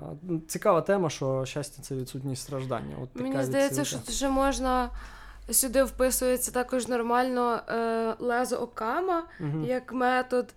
цікава 0.49 0.81
тема, 0.81 1.11
що 1.11 1.45
щастя 1.45 1.83
це 1.83 1.95
відсутність 1.95 2.43
страждання. 2.43 2.97
От 3.03 3.13
така 3.13 3.25
Мені 3.25 3.45
здається, 3.45 3.81
відсилка. 3.81 4.05
що 4.05 4.13
ще 4.13 4.29
можна 4.29 4.91
сюди 5.50 5.83
вписується 5.85 6.50
також 6.50 6.88
нормально 6.88 7.61
е, 7.69 8.14
лезо 8.19 8.57
окама 8.57 9.23
Мгм. 9.40 9.64
як 9.64 9.92
метод, 9.92 10.54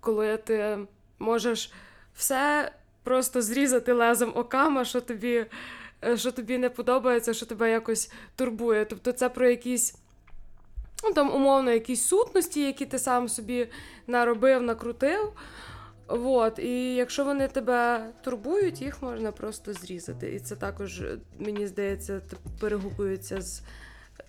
коли 0.00 0.36
ти 0.36 0.78
можеш 1.18 1.72
все 2.14 2.72
просто 3.02 3.42
зрізати 3.42 3.92
лезом 3.92 4.32
окама, 4.34 4.84
що 4.84 5.00
тобі, 5.00 5.46
е, 6.04 6.16
що 6.16 6.32
тобі 6.32 6.58
не 6.58 6.70
подобається, 6.70 7.34
що 7.34 7.46
тебе 7.46 7.70
якось 7.70 8.12
турбує. 8.36 8.84
Тобто 8.84 9.12
це 9.12 9.28
про 9.28 9.48
якісь. 9.48 9.94
Ну, 11.04 11.12
там, 11.12 11.34
умовно, 11.34 11.70
якісь 11.70 12.06
сутності, 12.06 12.66
які 12.66 12.86
ти 12.86 12.98
сам 12.98 13.28
собі 13.28 13.68
наробив, 14.06 14.62
накрутив. 14.62 15.32
Вот. 16.08 16.58
І 16.58 16.94
якщо 16.94 17.24
вони 17.24 17.48
тебе 17.48 18.06
турбують, 18.24 18.82
їх 18.82 19.02
можна 19.02 19.32
просто 19.32 19.72
зрізати. 19.72 20.34
І 20.34 20.40
це 20.40 20.56
також, 20.56 21.02
мені 21.38 21.66
здається, 21.66 22.20
перегукується 22.60 23.40
з 23.40 23.62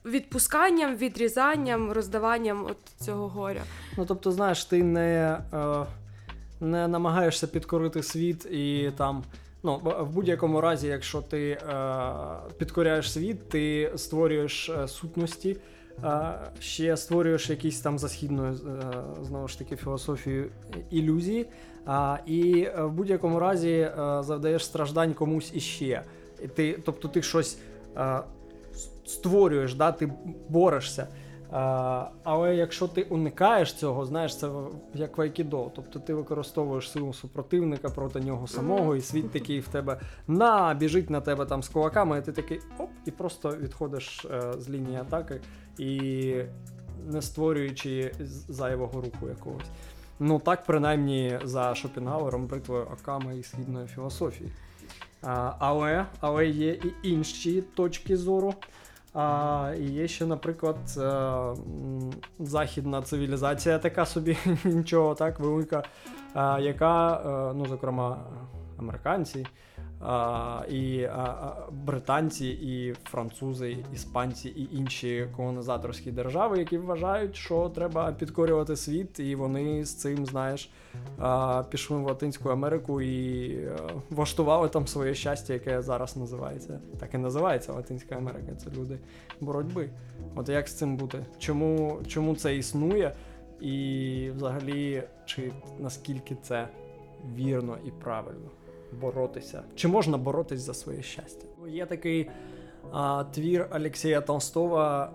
відпусканням, 0.06 0.96
відрізанням, 0.96 1.92
роздаванням 1.92 2.66
от 2.70 2.78
цього 3.06 3.28
горя. 3.28 3.62
Ну, 3.98 4.06
тобто, 4.06 4.32
знаєш, 4.32 4.66
ти 4.66 4.84
не, 4.84 5.40
е, 5.54 5.86
не 6.60 6.88
намагаєшся 6.88 7.48
підкорити 7.48 8.04
світ 8.04 8.46
і 8.46 8.92
там. 8.98 9.24
Ну, 9.64 9.82
в 10.00 10.10
будь-якому 10.10 10.62
разі, 10.62 10.88
якщо 10.88 11.22
ти 11.22 11.50
е, 11.50 11.60
підкоряєш 12.58 13.12
світ, 13.12 13.50
ти 13.50 13.92
створюєш 13.96 14.70
е, 14.70 14.88
сутності, 14.88 15.58
е, 16.04 16.34
ще 16.60 16.98
створюєш 16.98 17.50
якісь 17.50 17.80
там 17.80 18.00
за 18.00 18.10
східною 18.10 18.54
е, 18.54 18.58
знову 19.22 19.48
ж 19.48 19.60
таки 19.60 19.76
філософію 19.76 20.50
ілюзії, 20.92 21.46
і 22.26 22.62
е, 22.62 22.84
в 22.84 22.92
будь-якому 22.92 23.40
разі 23.40 23.92
завдаєш 24.20 24.66
страждань 24.66 25.14
комусь 25.14 25.52
іще. 25.56 26.02
І 26.44 26.48
ти, 26.48 26.80
тобто 26.86 27.08
ти 27.08 27.22
щось 27.22 27.58
створюєш, 29.06 29.74
да, 29.74 29.92
ти 29.92 30.14
борешся. 30.50 31.08
А, 31.52 32.10
але 32.24 32.56
якщо 32.56 32.88
ти 32.88 33.04
уникаєш 33.04 33.74
цього, 33.74 34.06
знаєш, 34.06 34.38
це 34.38 34.50
як 34.94 35.18
в 35.18 35.22
айкідо. 35.22 35.72
Тобто 35.76 36.00
ти 36.00 36.14
використовуєш 36.14 36.92
силу 36.92 37.14
супротивника 37.14 37.90
проти 37.90 38.20
нього 38.20 38.48
самого, 38.48 38.96
і 38.96 39.02
світ 39.02 39.32
такий 39.32 39.60
в 39.60 39.68
тебе 39.68 40.00
на, 40.28 40.74
біжить 40.74 41.10
на 41.10 41.22
тебе 41.22 41.46
там 41.46 41.64
з 41.64 41.70
кулаками, 41.70 42.18
і 42.18 42.22
ти 42.22 42.32
такий 42.32 42.60
оп, 42.78 42.90
і 43.06 43.12
просто 43.12 43.58
відходиш 43.58 44.26
е, 44.26 44.54
з 44.58 44.70
лінії 44.70 44.98
атаки 44.98 45.42
і 45.78 46.34
не 47.06 47.22
створюючи 47.22 48.12
зайвого 48.50 49.02
руху 49.02 49.30
якогось. 49.30 49.68
Ну 50.20 50.40
так, 50.40 50.64
принаймні, 50.66 51.40
за 51.44 51.76
Шопенгауером, 51.76 52.48
бритвою 52.48 52.88
Аками 52.92 53.38
і 53.38 53.44
східної 53.44 53.88
філософії. 53.88 54.52
Але, 55.60 56.06
але 56.20 56.48
є 56.48 56.72
і 56.72 56.94
інші 57.04 57.62
точки 57.62 58.18
зору. 58.18 58.54
А, 59.14 59.74
і 59.80 59.84
є 59.84 60.08
ще, 60.08 60.26
наприклад, 60.26 60.78
е, 60.98 61.42
західна 62.40 63.02
цивілізація, 63.02 63.80
така 63.80 64.06
собі 64.06 64.38
нічого 64.64 65.16
так 65.16 65.40
велика, 65.40 65.84
яка, 66.60 67.14
е, 67.14 67.54
ну, 67.56 67.66
зокрема, 67.66 68.18
американці, 68.80 69.46
а, 70.02 70.62
і 70.70 71.04
а, 71.04 71.54
британці, 71.72 72.48
і 72.48 72.96
французи, 73.04 73.78
іспанці, 73.94 74.50
і 74.50 74.78
інші 74.78 75.28
колонізаторські 75.36 76.12
держави, 76.12 76.60
які 76.60 76.78
вважають, 76.78 77.36
що 77.36 77.70
треба 77.70 78.12
підкорювати 78.12 78.76
світ, 78.76 79.20
і 79.20 79.36
вони 79.36 79.86
з 79.86 79.94
цим, 79.94 80.26
знаєш, 80.26 80.70
а, 81.20 81.64
пішли 81.70 81.98
в 81.98 82.06
Латинську 82.06 82.50
Америку 82.50 83.02
і 83.02 83.50
е, 83.50 83.78
влаштували 84.10 84.70
там 84.70 84.88
своє 84.88 85.14
щастя, 85.14 85.54
яке 85.54 85.82
зараз 85.82 86.18
називається. 86.18 86.80
Так 87.00 87.14
і 87.14 87.18
називається 87.18 87.74
Латинська 87.74 88.16
Америка. 88.16 88.56
Це 88.58 88.70
люди 88.80 88.98
боротьби. 89.42 89.90
От 90.36 90.50
як 90.50 90.68
з 90.68 90.74
цим 90.74 90.98
бути? 90.98 91.26
Чому, 91.40 92.00
чому 92.08 92.36
це 92.36 92.56
існує? 92.56 93.16
І 93.62 94.32
взагалі, 94.36 95.04
чи 95.26 95.52
наскільки 95.80 96.36
це 96.42 96.68
вірно 97.36 97.78
і 97.86 97.92
правильно 97.92 98.50
боротися? 99.02 99.64
Чи 99.76 99.88
можна 99.88 100.18
боротись 100.18 100.62
за 100.62 100.74
своє 100.74 101.02
щастя? 101.02 101.48
Є 101.68 101.86
такий 101.86 102.30
а, 102.92 103.24
твір 103.24 103.68
Олексія 103.76 104.22
Толстого, 104.22 104.78
а, 104.78 105.10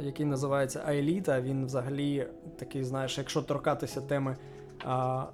який 0.00 0.26
називається 0.26 0.82
Аеліта. 0.86 1.40
Він 1.40 1.66
взагалі 1.66 2.26
такий, 2.58 2.84
знаєш, 2.84 3.18
якщо 3.18 3.42
торкатися 3.42 4.00
теми 4.00 4.36
а, 4.84 5.24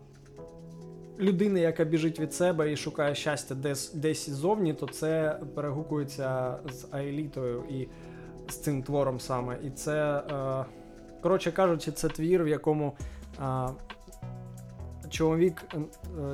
людини, 1.18 1.60
яка 1.60 1.84
біжить 1.84 2.20
від 2.20 2.34
себе 2.34 2.72
і 2.72 2.76
шукає 2.76 3.14
щастя 3.14 3.54
десь, 3.54 3.94
десь 3.94 4.30
ззовні, 4.30 4.74
то 4.74 4.86
це 4.86 5.40
перегукується 5.54 6.58
з 6.72 6.86
Аелітою 6.90 7.64
і 7.70 7.88
з 8.48 8.56
цим 8.56 8.82
твором 8.82 9.20
саме. 9.20 9.58
І 9.64 9.70
це, 9.70 10.22
е, 10.30 10.64
коротше 11.22 11.52
кажучи, 11.52 11.92
це 11.92 12.08
твір, 12.08 12.44
в 12.44 12.48
якому 12.48 12.92
е, 13.40 13.68
чоловік, 15.10 15.64
е, 15.74 15.78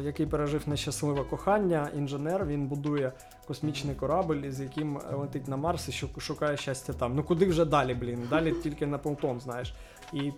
який 0.02 0.26
пережив 0.26 0.62
нещасливе 0.66 1.24
кохання, 1.24 1.88
інженер, 1.96 2.46
він 2.46 2.66
будує 2.66 3.12
космічний 3.46 3.94
корабль, 3.94 4.50
з 4.50 4.60
яким 4.60 5.00
летить 5.12 5.48
на 5.48 5.56
Марс 5.56 5.88
і 5.88 6.20
шукає 6.20 6.56
щастя 6.56 6.92
там. 6.92 7.14
Ну 7.14 7.22
куди 7.22 7.46
вже 7.46 7.64
далі, 7.64 7.94
блін? 7.94 8.26
Далі 8.30 8.52
тільки 8.52 8.86
на 8.86 8.98
Плутон, 8.98 9.40
знаєш. 9.40 9.74
І 10.12 10.32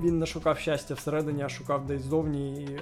він 0.00 0.18
не 0.18 0.26
шукав 0.26 0.58
щастя 0.58 0.94
всередині, 0.94 1.42
а 1.42 1.48
шукав 1.48 1.86
десь 1.86 2.02
зовні. 2.02 2.54
І 2.54 2.80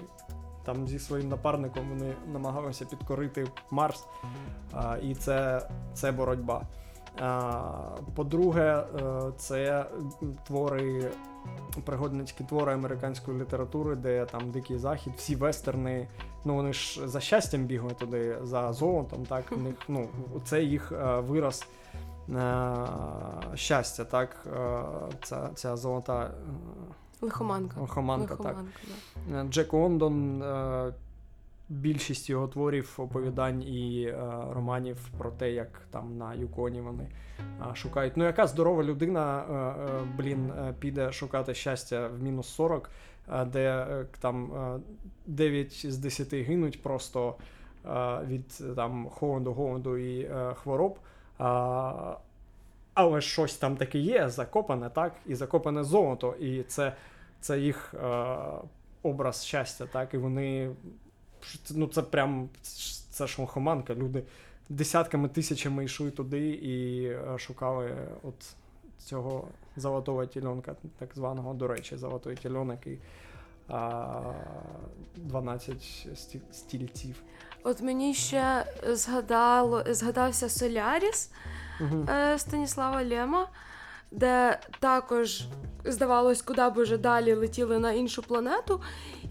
там 0.65 0.89
зі 0.89 0.99
своїм 0.99 1.29
напарником 1.29 1.89
вони 1.89 2.15
намагалися 2.33 2.85
підкорити 2.85 3.47
Марс. 3.71 4.07
А, 4.73 4.97
і 5.03 5.15
це, 5.15 5.69
це 5.95 6.13
боротьба. 6.13 6.63
А, 7.21 7.63
по-друге, 8.15 8.85
е, 9.01 9.33
це 9.37 9.87
твори, 10.47 11.11
пригодницькі 11.85 12.45
твори 12.45 12.73
американської 12.75 13.41
літератури, 13.41 13.97
де 13.97 14.25
там 14.25 14.51
Дикий 14.51 14.79
Захід, 14.79 15.13
всі 15.17 15.37
вестерни, 15.37 16.09
ну 16.45 16.55
вони 16.55 16.73
ж 16.73 17.09
за 17.09 17.21
щастям 17.21 17.65
бігли 17.65 17.91
туди, 17.91 18.39
за 18.43 18.73
золотом, 18.73 19.27
так, 19.27 19.53
в 19.53 19.63
них, 19.63 19.75
ну, 19.89 20.09
це 20.45 20.63
їх 20.63 20.93
е, 20.93 21.21
вираз 21.21 21.67
е, 22.29 22.77
щастя, 23.55 24.05
так, 24.05 24.47
е, 24.57 24.83
ця, 25.23 25.51
ця 25.55 25.77
золота 25.77 26.31
Лихоманка. 27.23 27.81
Лихоманка. 27.81 28.35
лихоманка, 28.35 28.37
так. 28.37 28.57
Да. 29.31 29.45
Джек 29.45 29.73
Лондон, 29.73 30.43
більшість 31.71 32.31
його 32.31 32.49
творів, 32.49 32.95
оповідань 32.99 33.63
і 33.63 34.03
е, 34.05 34.17
романів 34.51 35.09
про 35.19 35.31
те, 35.31 35.53
як 35.53 35.69
там 35.91 36.19
на 36.19 36.35
Юконі 36.35 36.81
вони 36.81 37.07
е, 37.41 37.75
шукають. 37.75 38.17
Ну, 38.17 38.25
яка 38.25 38.47
здорова 38.47 38.83
людина, 38.83 39.45
е, 39.51 39.55
е, 39.55 40.01
блін, 40.17 40.51
е, 40.51 40.75
піде 40.79 41.13
шукати 41.13 41.55
щастя 41.55 42.09
в 42.09 42.23
мінус 42.23 42.49
40, 42.49 42.91
е, 43.33 43.45
де 43.45 43.87
там 44.21 44.53
е, 44.53 44.81
9 45.27 45.93
з 45.93 45.99
10 45.99 46.35
гинуть 46.35 46.83
просто 46.83 47.35
від 48.27 48.77
там 48.77 49.09
холоду, 49.09 49.53
голоду 49.53 49.97
і 49.97 50.31
хвороб. 50.55 50.99
Але 52.95 53.21
щось 53.21 53.57
там 53.57 53.77
таке 53.77 53.99
є, 53.99 54.29
закопане, 54.29 54.91
так? 54.91 55.13
І 55.27 55.35
закопане 55.35 55.85
золото. 55.85 56.35
І 56.41 56.63
це, 56.63 56.93
це 57.41 57.59
їх 57.59 57.95
е, 57.95 58.37
образ 59.03 59.45
щастя, 59.45 59.87
так? 59.87 60.15
І 60.15 60.19
вони. 60.19 60.71
Ну, 61.71 61.87
це 61.87 62.03
прям 62.03 62.49
це 63.11 63.27
ж. 63.27 63.47
Люди 63.91 64.23
десятками 64.69 65.29
тисячами 65.29 65.85
йшли 65.85 66.11
туди 66.11 66.49
і 66.49 67.05
е, 67.05 67.39
шукали 67.39 67.97
от 68.23 68.35
цього 68.99 69.49
золотого 69.77 70.27
тільонка, 70.27 70.77
так 70.99 71.11
званого, 71.15 71.55
до 71.55 71.69
речі, 71.69 71.97
золотий 71.97 72.37
тільонок 72.37 72.87
і 72.87 72.99
а, 73.69 74.33
12 75.17 76.09
стільців. 76.53 77.23
От 77.63 77.83
мені 77.83 78.15
ще 78.15 78.65
згадало, 78.93 79.85
згадався 79.89 80.49
Соляріс 80.49 81.31
Угу. 81.81 82.07
Станіслава 82.37 83.05
Лема, 83.05 83.49
де 84.11 84.59
також, 84.81 85.45
здавалось, 85.85 86.43
куди 86.43 86.69
б 86.69 86.77
уже 86.77 86.99
далі 86.99 87.35
летіли 87.35 87.79
на 87.79 87.93
іншу 87.93 88.23
планету. 88.23 88.81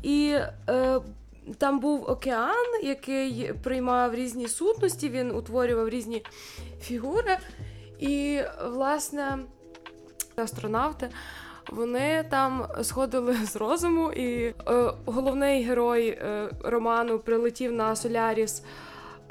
І 0.03 0.37
е, 0.69 0.99
там 1.57 1.79
був 1.79 2.09
океан, 2.09 2.83
який 2.83 3.53
приймав 3.63 4.15
різні 4.15 4.47
сутності, 4.47 5.09
він 5.09 5.31
утворював 5.31 5.89
різні 5.89 6.25
фігури. 6.81 7.37
І, 7.99 8.41
власне, 8.65 9.37
астронавти. 10.35 11.09
Вони 11.71 12.25
там 12.29 12.67
сходили 12.81 13.35
з 13.45 13.55
розуму, 13.55 14.11
і 14.11 14.43
е, 14.43 14.53
головний 15.05 15.63
герой 15.63 16.07
е, 16.07 16.49
роману 16.63 17.19
прилетів 17.19 17.71
на 17.71 17.95
Соляріс 17.95 18.63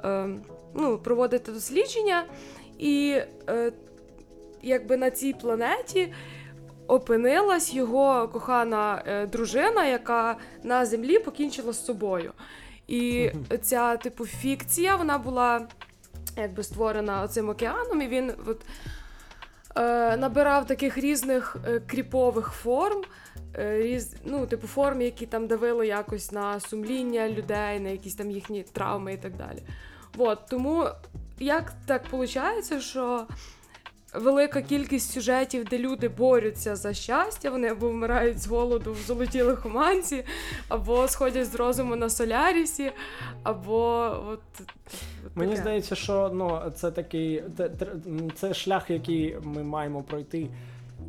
е, 0.05 0.29
ну, 0.75 0.99
проводити 0.99 1.53
дослідження, 1.53 2.25
і 2.79 3.21
е, 3.49 3.73
якби 4.63 4.97
на 4.97 5.11
цій 5.11 5.33
планеті 5.33 6.13
опинилась 6.89 7.75
його 7.75 8.29
кохана 8.29 9.03
е, 9.07 9.27
дружина, 9.27 9.87
яка 9.87 10.37
на 10.63 10.87
землі 10.87 11.19
покінчила 11.19 11.73
з 11.73 11.85
собою. 11.85 12.33
І 12.87 13.31
ця, 13.63 13.97
типу, 13.97 14.27
фікція, 14.27 14.97
вона 14.97 15.19
була 15.19 15.67
якби 16.37 16.63
створена 16.63 17.29
цим 17.29 17.49
океаном, 17.49 18.03
і 18.03 18.07
він 18.09 18.33
от, 18.47 18.61
е, 19.77 20.17
набирав 20.17 20.67
таких 20.67 20.99
різних 20.99 21.57
е, 21.69 21.81
кріпових 21.81 22.49
форм. 22.49 23.03
е, 23.59 23.79
Різ, 23.79 24.15
ну, 24.25 24.47
типу, 24.47 24.67
форм, 24.67 25.01
які 25.01 25.27
там 25.27 25.47
давили 25.47 25.87
якось 25.87 26.33
на 26.33 26.61
сумління 26.61 27.29
людей, 27.29 27.81
на 27.81 27.89
якісь 27.89 28.15
там 28.15 28.31
їхні 28.31 28.63
травми 28.63 29.13
і 29.13 29.17
так 29.17 29.37
далі. 29.37 29.63
От, 30.19 30.39
тому 30.51 30.87
як 31.39 31.73
так 31.87 32.03
виходить, 32.13 32.83
що 32.83 33.27
велика 34.15 34.63
кількість 34.63 35.13
сюжетів, 35.13 35.65
де 35.65 35.79
люди 35.79 36.09
борються 36.09 36.77
за 36.77 36.95
щастя, 36.95 37.51
вони 37.51 37.69
або 37.69 37.89
вмирають 37.89 38.39
з 38.39 38.47
голоду 38.47 38.93
в 38.93 39.07
золотій 39.07 39.43
лихоманці, 39.43 40.25
або 40.69 41.09
сходять 41.09 41.47
з 41.47 41.55
розуму 41.55 41.97
на 41.97 42.11
солярісі, 42.11 42.93
або 43.43 44.11
от. 44.29 44.41
от 44.61 45.37
Мені 45.37 45.51
таке. 45.51 45.63
здається, 45.63 45.95
що 45.95 46.31
ну, 46.35 46.73
це 46.75 46.91
такий 46.91 47.45
це 48.35 48.55
шлях, 48.55 48.91
який 48.91 49.37
ми 49.43 49.63
маємо 49.63 50.03
пройти. 50.03 50.49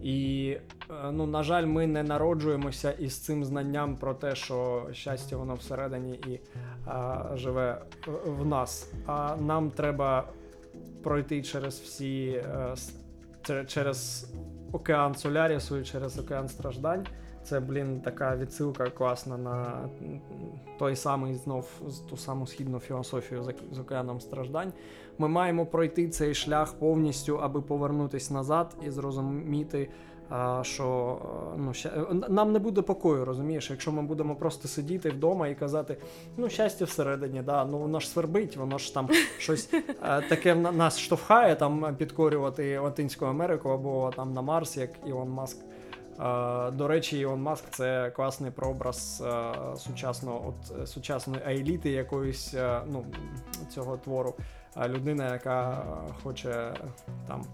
І, 0.03 0.57
е, 0.89 1.12
ну, 1.12 1.25
на 1.25 1.43
жаль, 1.43 1.65
ми 1.65 1.88
не 1.88 2.03
народжуємося 2.03 2.91
із 2.91 3.17
цим 3.17 3.45
знанням 3.45 3.95
про 3.95 4.13
те, 4.13 4.35
що 4.35 4.88
щастя 4.93 5.38
воно 5.38 5.55
всередині 5.55 6.12
і 6.12 6.39
а, 6.85 7.23
живе 7.35 7.81
в 8.25 8.45
нас. 8.45 8.91
А 9.05 9.35
нам 9.35 9.71
треба 9.71 10.27
пройти 11.03 11.41
через 11.41 11.79
всі 11.79 12.43
е, 13.49 13.65
через 13.67 14.29
океан 14.71 15.15
Солярісу 15.15 15.77
і 15.77 15.83
через 15.83 16.19
океан 16.19 16.49
страждань 16.49 17.07
Це, 17.43 17.59
блін, 17.59 18.01
така 18.01 18.35
відсилка 18.35 18.89
класна 18.89 19.38
на 19.38 19.89
той 20.79 20.95
самий 20.95 21.35
знов 21.35 21.81
ту 22.09 22.17
саму 22.17 22.47
східну 22.47 22.79
філософію 22.79 23.53
з 23.71 23.79
океаном 23.79 24.21
страждань. 24.21 24.73
Ми 25.17 25.27
маємо 25.27 25.65
пройти 25.65 26.09
цей 26.09 26.33
шлях 26.33 26.73
повністю, 26.73 27.38
аби 27.38 27.62
повернутися 27.62 28.33
назад 28.33 28.75
і 28.88 28.89
зрозуміти, 28.89 29.89
що 30.62 31.18
ну, 31.58 31.74
нам 32.30 32.52
не 32.52 32.60
буде 32.60 32.82
покою, 32.82 33.26
розумієш, 33.26 33.70
якщо 33.70 33.92
ми 33.92 34.02
будемо 34.02 34.36
просто 34.36 34.68
сидіти 34.68 35.10
вдома 35.10 35.48
і 35.48 35.56
казати, 35.56 35.98
ну, 36.38 36.50
щастя 36.50 36.86
всередині, 36.86 37.42
да, 37.42 37.65
ну 37.65 37.78
воно 37.78 38.00
ж 38.00 38.10
свербить, 38.10 38.58
воно 38.58 38.78
ж 38.78 38.94
там 38.94 39.10
щось 39.38 39.70
таке 40.30 40.56
нас 40.56 41.00
штовхає 41.00 41.56
там 41.56 41.96
підкорювати 41.98 42.80
Латинську 42.80 43.26
Америку 43.26 43.70
або 43.70 44.12
там 44.15 44.34
на 44.34 44.42
Марс, 44.42 44.78
як 44.78 44.89
Ілон 45.06 45.30
Маск. 45.30 45.58
До 46.74 46.88
речі, 46.88 47.20
Ілон 47.20 47.42
Маск 47.42 47.63
це 47.70 48.12
класний 48.15 48.52
прообраз 48.52 49.24
сучасного 49.78 50.54
от 50.54 50.89
сучасної 50.89 51.42
еліти 51.48 51.89
якоїсь 51.89 52.56
ну, 52.92 53.06
цього 53.70 53.98
твору. 53.98 54.36
Людина, 54.88 55.34
яка 55.34 55.84
хоче 56.24 56.74
там 57.28 57.46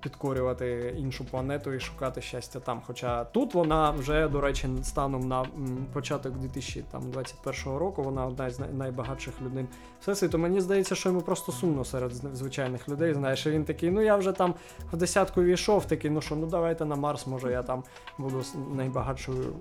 підкорювати 0.00 0.94
іншу 0.98 1.24
планету 1.24 1.72
і 1.72 1.80
шукати 1.80 2.20
щастя 2.20 2.60
там. 2.60 2.82
Хоча 2.86 3.24
тут 3.24 3.54
вона 3.54 3.90
вже, 3.90 4.28
до 4.28 4.40
речі, 4.40 4.68
станом 4.82 5.28
на 5.28 5.44
початок 5.92 6.38
2021 6.38 7.78
року, 7.78 8.02
вона 8.02 8.26
одна 8.26 8.50
з 8.50 8.60
найбагатших 8.72 9.42
людей 9.42 9.66
всесвіту. 10.00 10.38
Мені 10.38 10.60
здається, 10.60 10.94
що 10.94 11.08
йому 11.08 11.20
просто 11.20 11.52
сумно 11.52 11.84
серед 11.84 12.12
звичайних 12.12 12.88
людей. 12.88 13.14
Знаєш, 13.14 13.46
він 13.46 13.64
такий, 13.64 13.90
ну 13.90 14.00
я 14.00 14.16
вже 14.16 14.32
там 14.32 14.54
в 14.92 14.96
десятку 14.96 15.42
війшов, 15.42 15.84
такий, 15.84 16.10
ну 16.10 16.20
що, 16.20 16.36
ну 16.36 16.46
давайте 16.46 16.84
на 16.84 16.96
Марс, 16.96 17.26
може 17.26 17.52
я 17.52 17.62
там 17.62 17.84
буду 18.18 18.42
найбагатшою 18.74 19.52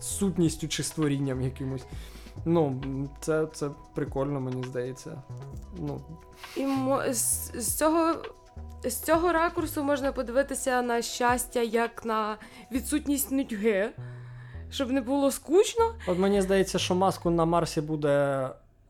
сутністю 0.00 0.68
чи 0.68 0.82
створінням 0.82 1.40
якимось. 1.40 1.84
Ну, 2.44 2.82
це 3.20 3.46
це 3.52 3.70
прикольно, 3.94 4.40
мені 4.40 4.64
здається. 4.64 5.22
Ну. 5.78 6.00
І 6.56 6.66
з, 7.12 7.52
з 7.54 7.74
цього 7.76 8.14
з 8.84 9.00
цього 9.00 9.32
ракурсу 9.32 9.84
можна 9.84 10.12
подивитися 10.12 10.82
на 10.82 11.02
щастя 11.02 11.60
як 11.60 12.04
на 12.04 12.36
відсутність 12.72 13.30
нудьги, 13.30 13.90
щоб 14.70 14.90
не 14.90 15.00
було 15.00 15.30
скучно. 15.30 15.94
От 16.06 16.18
мені 16.18 16.42
здається, 16.42 16.78
що 16.78 16.94
маску 16.94 17.30
на 17.30 17.44
Марсі 17.44 17.80
буде. 17.80 18.48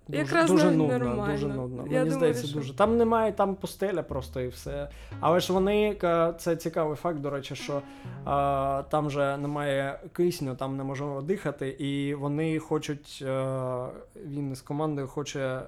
Дуже 0.08 0.22
Якраз 0.22 0.50
дуже 0.50 0.70
нудно, 0.70 0.98
нормально. 0.98 1.32
дуже 1.32 1.48
нудно. 1.48 1.76
Я 1.76 1.82
Мені 1.82 1.92
думаю, 1.98 2.10
здається, 2.10 2.46
що... 2.46 2.58
дуже. 2.58 2.74
Там 2.74 2.96
немає, 2.96 3.32
там 3.32 3.54
пустеля 3.54 4.02
просто 4.02 4.40
і 4.40 4.48
все. 4.48 4.88
Але 5.20 5.40
ж 5.40 5.52
вони, 5.52 5.96
це 6.38 6.56
цікавий 6.56 6.96
факт, 6.96 7.18
до 7.18 7.30
речі, 7.30 7.54
що 7.54 7.82
а, 8.24 8.82
там 8.90 9.10
же 9.10 9.36
немає 9.36 10.00
кисню, 10.12 10.54
там 10.54 10.76
неможливо 10.76 11.22
дихати, 11.22 11.68
і 11.68 12.14
вони 12.14 12.58
хочуть, 12.58 13.24
а, 13.28 13.88
він 14.26 14.54
з 14.54 14.60
командою 14.60 15.08
хоче 15.08 15.62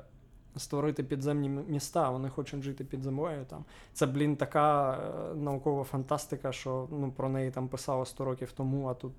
створити 0.57 1.03
підземні 1.03 1.49
міста, 1.49 2.11
вони 2.11 2.29
хочуть 2.29 2.63
жити 2.63 2.85
під 2.85 3.03
землею. 3.03 3.45
Там. 3.49 3.65
Це, 3.93 4.07
блін, 4.07 4.37
така 4.37 4.93
е, 4.93 5.35
наукова 5.35 5.85
фантастика, 5.85 6.53
що 6.53 6.89
ну, 6.91 7.13
про 7.17 7.29
неї 7.29 7.51
там 7.51 7.69
писало 7.69 8.07
100 8.07 8.25
років 8.25 8.53
тому, 8.53 8.87
а 8.87 8.95
тут 8.95 9.13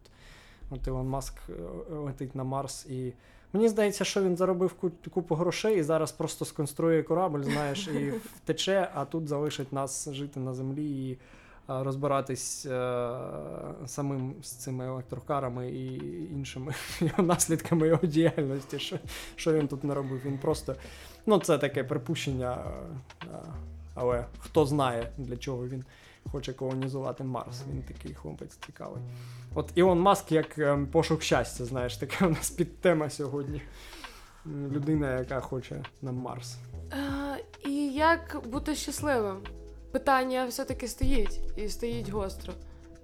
от 0.69 0.88
Ілон 0.88 1.08
Маск 1.08 1.34
е, 1.50 1.54
летить 1.96 2.36
на 2.36 2.43
Марс. 2.43 2.86
і 2.86 3.13
Мені 3.54 3.69
здається, 3.69 4.04
що 4.04 4.24
він 4.24 4.38
заробив 4.38 4.74
купу 5.13 5.36
грошей 5.36 5.80
і 5.80 5.84
зараз 5.84 6.12
просто 6.12 6.46
сконструює 6.46 7.04
корабль, 7.04 7.43
знаєш, 7.43 7.88
і 7.88 8.13
втече, 8.36 8.89
а 8.93 9.06
тут 9.06 9.28
залишить 9.28 9.74
нас 9.74 10.10
жити 10.10 10.39
на 10.39 10.54
землі 10.54 11.10
і 11.10 11.17
розбиратись 11.67 12.65
е, 12.65 13.17
самим 13.86 14.34
з 14.41 14.52
цими 14.52 14.88
електрокарами 14.88 15.72
і 15.72 15.96
іншими 16.34 16.74
наслідками 17.17 17.88
його 17.88 18.08
діяльності. 18.08 18.80
Що 18.80 19.00
що 19.36 19.54
він 19.54 19.67
тут 19.67 19.84
не 19.84 19.93
робив? 19.93 20.22
Він 20.26 20.38
просто 20.38 20.76
ну 21.25 21.39
це 21.39 21.57
таке 21.57 21.83
припущення, 21.83 22.57
е, 23.23 23.25
але 23.95 24.25
хто 24.39 24.65
знає, 24.65 25.12
для 25.17 25.38
чого 25.38 25.67
він 25.67 25.83
хоче 26.31 26.53
колонізувати 26.53 27.23
Марс. 27.23 27.62
Він 27.71 27.83
такий 27.83 28.13
хлопець 28.13 28.57
цікавий. 28.65 29.01
От 29.55 29.71
Ілон 29.75 29.99
Маск 29.99 30.31
як 30.31 30.57
е, 30.57 30.77
пошук 30.91 31.21
щастя, 31.21 31.65
знаєш, 31.65 31.97
таке 31.97 32.25
у 32.25 32.29
нас 32.29 32.49
підтема 32.49 33.09
сьогодні. 33.09 33.62
Людина, 34.45 35.19
яка 35.19 35.39
хоче 35.39 35.83
на 36.01 36.12
Марс. 36.12 36.57
А, 36.91 37.36
І 37.67 37.93
як 37.93 38.41
бути 38.45 38.75
щасливим? 38.75 39.38
питання 39.93 40.45
все-таки 40.45 40.88
стоїть 40.88 41.39
і 41.57 41.69
стоїть 41.69 42.09
гостро. 42.09 42.53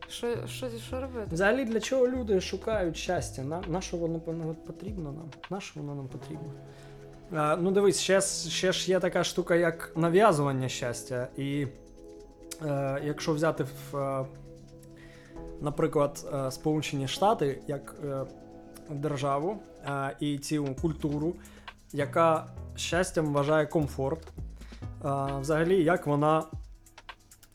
Що 0.07 0.47
що, 0.47 0.69
що 0.69 1.01
робити? 1.01 1.27
Взагалі, 1.31 1.65
для 1.65 1.79
чого 1.79 2.07
люди 2.07 2.41
шукають 2.41 2.97
щастя? 2.97 3.41
На, 3.41 3.61
на 3.67 3.81
що 3.81 3.97
воно 3.97 4.19
потрібно 4.67 5.11
нам? 5.11 5.31
На 5.49 5.61
що 5.61 5.79
воно 5.79 5.95
нам 5.95 6.07
потрібно? 6.07 6.53
А, 7.33 7.55
Ну, 7.55 7.71
дивись, 7.71 7.99
ще 7.99 8.21
ще 8.49 8.71
ж 8.71 8.91
є 8.91 8.99
така 8.99 9.23
штука, 9.23 9.55
як 9.55 9.91
нав'язування 9.95 10.69
щастя. 10.69 11.27
І 11.37 11.67
е, 12.65 13.01
якщо 13.03 13.33
взяти 13.33 13.63
в, 13.63 13.97
е, 13.97 14.25
наприклад, 15.61 16.27
е, 16.33 16.51
Сполучені 16.51 17.07
Штати 17.07 17.61
як 17.67 17.95
е, 18.05 18.25
державу 18.89 19.59
е, 19.85 20.15
і 20.19 20.37
цілу 20.37 20.75
культуру, 20.81 21.35
яка 21.93 22.47
щастям 22.75 23.33
вважає 23.33 23.65
комфорт, 23.65 24.27
взагалі, 25.41 25.83
як 25.83 26.07
вона 26.07 26.43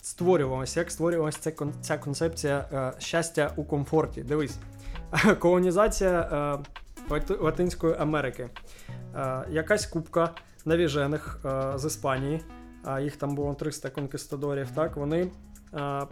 створювалася, 0.05 0.81
як 0.81 0.91
створювалася 0.91 1.39
ця, 1.41 1.53
ця 1.81 1.99
концепція 1.99 2.69
е, 2.73 2.93
щастя 2.99 3.53
у 3.57 3.65
комфорті. 3.65 4.23
Дивись, 4.23 4.57
колонізація 5.39 6.21
е, 6.21 6.59
Латинської 7.40 7.95
Америки. 7.99 8.49
Е, 9.17 9.45
якась 9.51 9.87
купка 9.87 10.31
навіжених 10.64 11.40
е, 11.45 11.79
з 11.79 11.85
Іспанії, 11.85 12.40
їх 13.03 13.17
там 13.17 13.35
було 13.35 13.55
300 13.55 13.90
конкистадорів. 13.90 14.71
так, 14.71 14.97
Вони 14.97 15.31
е, 15.75 16.07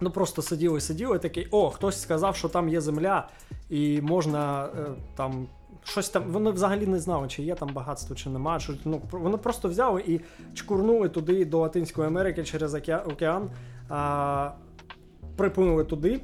ну 0.00 0.10
просто 0.10 0.42
сиділи, 0.42 0.80
сиділи 0.80 1.18
такий, 1.18 1.48
о, 1.50 1.70
хтось 1.70 2.02
сказав, 2.02 2.36
що 2.36 2.48
там 2.48 2.68
є 2.68 2.80
земля, 2.80 3.28
і 3.70 4.00
можна 4.00 4.64
е, 4.64 4.68
там 5.16 5.46
щось 5.84 6.08
там. 6.08 6.22
Вони 6.22 6.50
взагалі 6.50 6.86
не 6.86 6.98
знали, 6.98 7.28
чи 7.28 7.42
є 7.42 7.54
там 7.54 7.68
багатство, 7.68 8.16
чи 8.16 8.30
немає. 8.30 8.60
Що, 8.60 8.74
ну, 8.84 9.02
Вони 9.10 9.36
просто 9.36 9.68
взяли 9.68 10.00
і 10.06 10.20
чкурнули 10.54 11.08
туди 11.08 11.44
до 11.44 11.58
Латинської 11.58 12.06
Америки 12.06 12.44
через 12.44 12.74
океан, 12.74 13.50
а, 13.88 14.50
припинули 15.36 15.84
туди. 15.84 16.20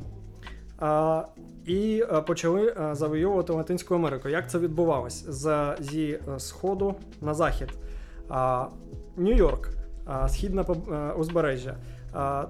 А, 0.78 1.24
і 1.68 2.04
почали 2.26 2.74
завойовувати 2.92 3.52
Латинську 3.52 3.94
Америку. 3.94 4.28
Як 4.28 4.50
це 4.50 4.58
відбувалось? 4.58 5.24
З, 5.28 5.76
зі 5.80 6.20
е, 6.34 6.38
сходу 6.38 6.94
на 7.20 7.34
захід. 7.34 7.68
Нью-Йорк, 9.16 9.68
східне 10.28 10.62
узбережжя. 11.18 11.76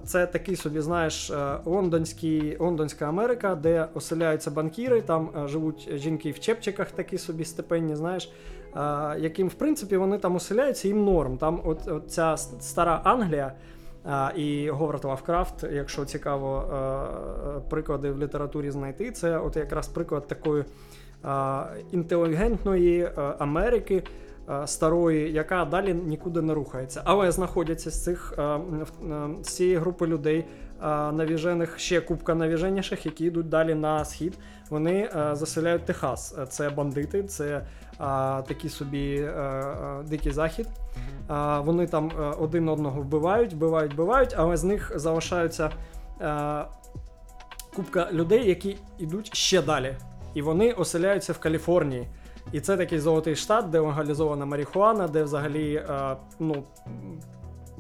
Це 0.05 0.27
такий 0.27 0.57
собі, 0.57 0.81
знаєш, 0.81 1.31
е, 1.31 1.59
лондонський, 1.65 2.57
лондонська 2.61 3.09
Америка, 3.09 3.55
де 3.55 3.89
оселяються 3.95 4.51
банкіри, 4.51 5.03
там 5.03 5.31
е, 5.37 5.49
живуть 5.49 5.89
жінки 5.95 6.31
в 6.31 6.41
чепчиках, 6.41 6.91
такі 6.91 7.19
собі 7.19 7.45
степенні, 7.45 7.97
знаєш, 7.97 8.33
яким, 9.19 9.49
в 9.49 9.55
принципі, 9.55 9.97
вони 9.97 10.19
там 10.19 10.37
оселяються, 10.37 10.89
їм 10.89 11.05
норм. 11.05 11.39
Там 11.39 11.61
от, 11.65 11.89
от 11.89 12.11
ця 12.11 12.37
стара 12.37 13.01
Англія 13.05 13.53
і 14.37 14.71
Говард 14.71 15.05
Лавкрафт, 15.05 15.65
якщо 15.73 16.05
цікаво 16.05 16.63
е, 16.63 17.61
приклади 17.71 18.11
в 18.11 18.19
літературі 18.19 18.71
знайти, 18.71 19.11
це 19.11 19.39
от 19.39 19.57
якраз 19.57 19.89
приклад 19.89 20.27
такої 20.27 20.65
інтелігентної 21.93 23.11
Америки. 23.39 24.03
Е, 24.51 24.67
старої, 24.67 25.33
яка 25.33 25.65
далі 25.65 25.95
нікуди 25.95 26.43
не 26.43 26.55
рухається. 26.55 27.03
Але 27.05 27.33
знаходяться 27.33 27.91
з 27.91 28.05
цих 28.05 28.35
е, 28.39 28.43
е, 28.43 28.61
з 29.43 29.49
цієї 29.49 29.77
групи 29.77 30.07
людей 30.07 30.45
навіжених 31.13 31.79
ще 31.79 32.01
купка 32.01 32.35
навіженіших, 32.35 33.07
які 33.07 33.25
йдуть 33.25 33.49
далі 33.49 33.75
на 33.75 34.05
схід. 34.05 34.39
Вони 34.71 35.11
заселяють 35.33 35.85
Техас. 35.85 36.37
Це 36.49 36.71
бандити, 36.71 37.23
це 37.23 37.63
такий 38.49 38.71
собі 38.71 39.29
дикий 40.05 40.33
захід. 40.33 40.67
Вони 41.59 41.87
там 41.87 42.13
один 42.39 42.69
одного 42.69 43.01
вбивають, 43.01 43.53
вбивають, 43.53 43.95
вбивають, 43.95 44.35
але 44.37 44.57
з 44.57 44.65
них 44.65 44.93
залишаються 44.95 45.71
купка 47.77 48.09
людей, 48.13 48.49
які 48.49 48.77
йдуть 48.99 49.37
ще 49.37 49.63
далі. 49.63 49.97
І 50.35 50.43
вони 50.43 50.73
оселяються 50.73 51.33
в 51.33 51.39
Каліфорнії. 51.39 52.09
І 52.53 52.61
це 52.61 52.77
такий 52.77 52.99
золотий 52.99 53.37
штат, 53.37 53.71
де 53.71 53.79
легалізована 53.79 54.45
марихуана, 54.45 55.09
де 55.09 55.23
взагалі 55.23 55.75
е, 55.75 56.17
ну, 56.39 56.65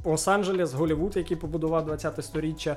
Лос-Анджелес, 0.04 0.74
Голівуд, 0.74 1.16
який 1.16 1.36
побудував 1.36 1.88
20-те 1.88 2.22
сторіччя, 2.22 2.76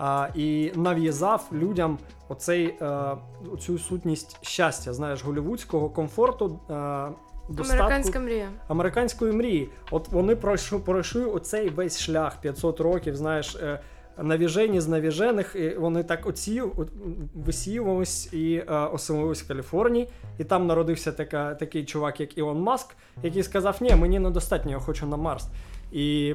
е, 0.00 0.32
і 0.34 0.72
нав'язав 0.74 1.48
людям 1.52 1.98
оцей, 2.28 2.66
е, 2.66 3.16
цю 3.60 3.78
сутність 3.78 4.38
щастя, 4.42 4.92
знаєш, 4.92 5.24
голівудського 5.24 5.88
комфорту. 5.88 6.60
Е, 6.70 7.08
Достатку 7.48 7.82
Американська 7.82 8.20
мрія. 8.20 8.48
Американської 8.68 9.32
мрії. 9.32 9.68
От 9.90 10.08
вони 10.08 10.36
пройшли, 10.36 10.78
пройшли 10.78 11.24
оцей 11.24 11.68
весь 11.68 12.00
шлях 12.00 12.40
500 12.40 12.80
років, 12.80 13.16
знаєш, 13.16 13.56
е, 13.56 13.80
навіжені 14.22 14.80
з 14.80 14.88
навіжених, 14.88 15.56
і 15.56 15.68
вони 15.68 16.02
так 16.02 16.26
оці 16.26 16.60
от, 16.60 16.88
висіювались 17.34 18.32
і 18.32 18.64
е, 18.68 18.74
оселились 18.74 19.42
в 19.42 19.48
Каліфорнії. 19.48 20.08
І 20.38 20.44
там 20.44 20.66
народився 20.66 21.12
така, 21.12 21.54
такий 21.54 21.84
чувак, 21.84 22.20
як 22.20 22.38
Ілон 22.38 22.60
Маск, 22.60 22.96
який 23.22 23.42
сказав: 23.42 23.76
Ні, 23.80 23.94
мені 23.94 24.18
недостатньо, 24.18 24.70
я 24.70 24.78
хочу 24.78 25.06
на 25.06 25.16
Марс. 25.16 25.46
І 25.92 26.34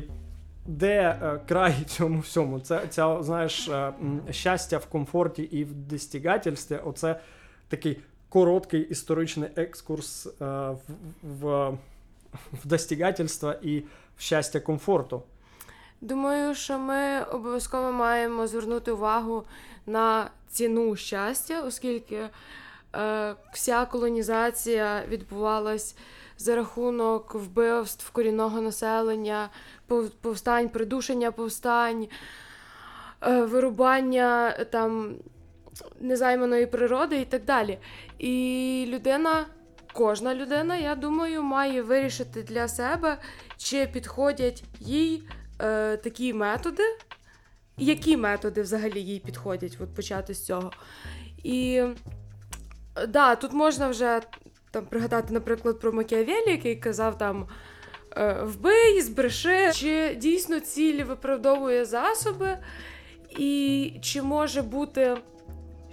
де 0.66 1.20
е, 1.24 1.40
край 1.48 1.76
цьому 1.88 2.20
всьому? 2.20 2.60
Це 2.60 2.88
ця, 2.90 3.24
знаєш, 3.24 3.68
е, 3.68 3.94
щастя 4.32 4.78
в 4.78 4.86
комфорті 4.86 5.44
і 5.44 5.64
в 5.64 5.74
достігательстві. 5.74 6.80
Оце 6.86 7.20
такий 7.68 8.00
короткий 8.30 8.82
історичний 8.82 9.50
екскурс 9.56 10.26
е, 10.26 10.32
в, 10.40 10.78
в, 11.24 11.78
в 12.64 12.68
достігательство 12.68 13.54
і 13.62 13.80
в 14.18 14.22
щастя 14.22 14.60
комфорту. 14.60 15.24
Думаю, 16.02 16.56
що 16.56 16.80
ми 16.80 17.24
обов'язково 17.24 17.92
маємо 17.92 18.48
звернути 18.48 18.92
увагу 18.92 19.44
на 19.86 20.30
ціну 20.50 20.96
щастя, 20.96 21.62
оскільки 21.62 22.30
е, 22.96 23.36
вся 23.54 23.86
колонізація 23.86 25.04
відбувалась 25.08 25.96
за 26.38 26.56
рахунок 26.56 27.36
вбивств 27.36 28.12
корінного 28.12 28.62
населення, 28.62 29.50
повстань, 30.22 30.70
придушення 30.70 31.32
повстань, 31.32 32.08
е, 33.22 33.42
вирубання 33.42 34.56
е, 34.60 34.66
там 34.66 35.16
незайманої 36.00 36.66
природи 36.66 37.22
і 37.22 37.26
так 37.26 37.46
далі. 37.46 37.78
І 38.20 38.86
людина, 38.88 39.46
кожна 39.94 40.36
людина, 40.36 40.78
я 40.78 40.96
думаю, 40.96 41.44
має 41.44 41.82
вирішити 41.82 42.44
для 42.44 42.68
себе, 42.68 43.18
чи 43.58 43.88
підходять 43.88 44.64
їй 44.80 45.24
е, 45.62 45.98
такі 45.98 46.34
методи, 46.34 46.84
які 47.78 48.18
методи 48.18 48.62
взагалі 48.62 49.02
їй 49.02 49.20
підходять, 49.20 49.78
от 49.80 49.96
почати 49.96 50.34
з 50.34 50.46
цього. 50.46 50.72
І 51.44 51.84
е, 52.96 53.08
да, 53.08 53.36
тут 53.36 53.54
можна 53.54 53.88
вже 53.88 54.22
там 54.74 54.86
пригадати, 54.86 55.34
наприклад, 55.34 55.80
про 55.80 55.92
Макіавелі, 55.92 56.52
який 56.52 56.76
казав 56.76 57.18
там. 57.18 57.48
е, 58.18 58.38
Вбий, 58.44 59.02
збреши, 59.02 59.72
чи 59.74 60.16
дійсно 60.16 60.60
ціль 60.60 61.04
виправдовує 61.04 61.86
засоби, 61.86 62.58
і 63.30 63.94
чи 64.02 64.22
може 64.22 64.62
бути 64.62 65.18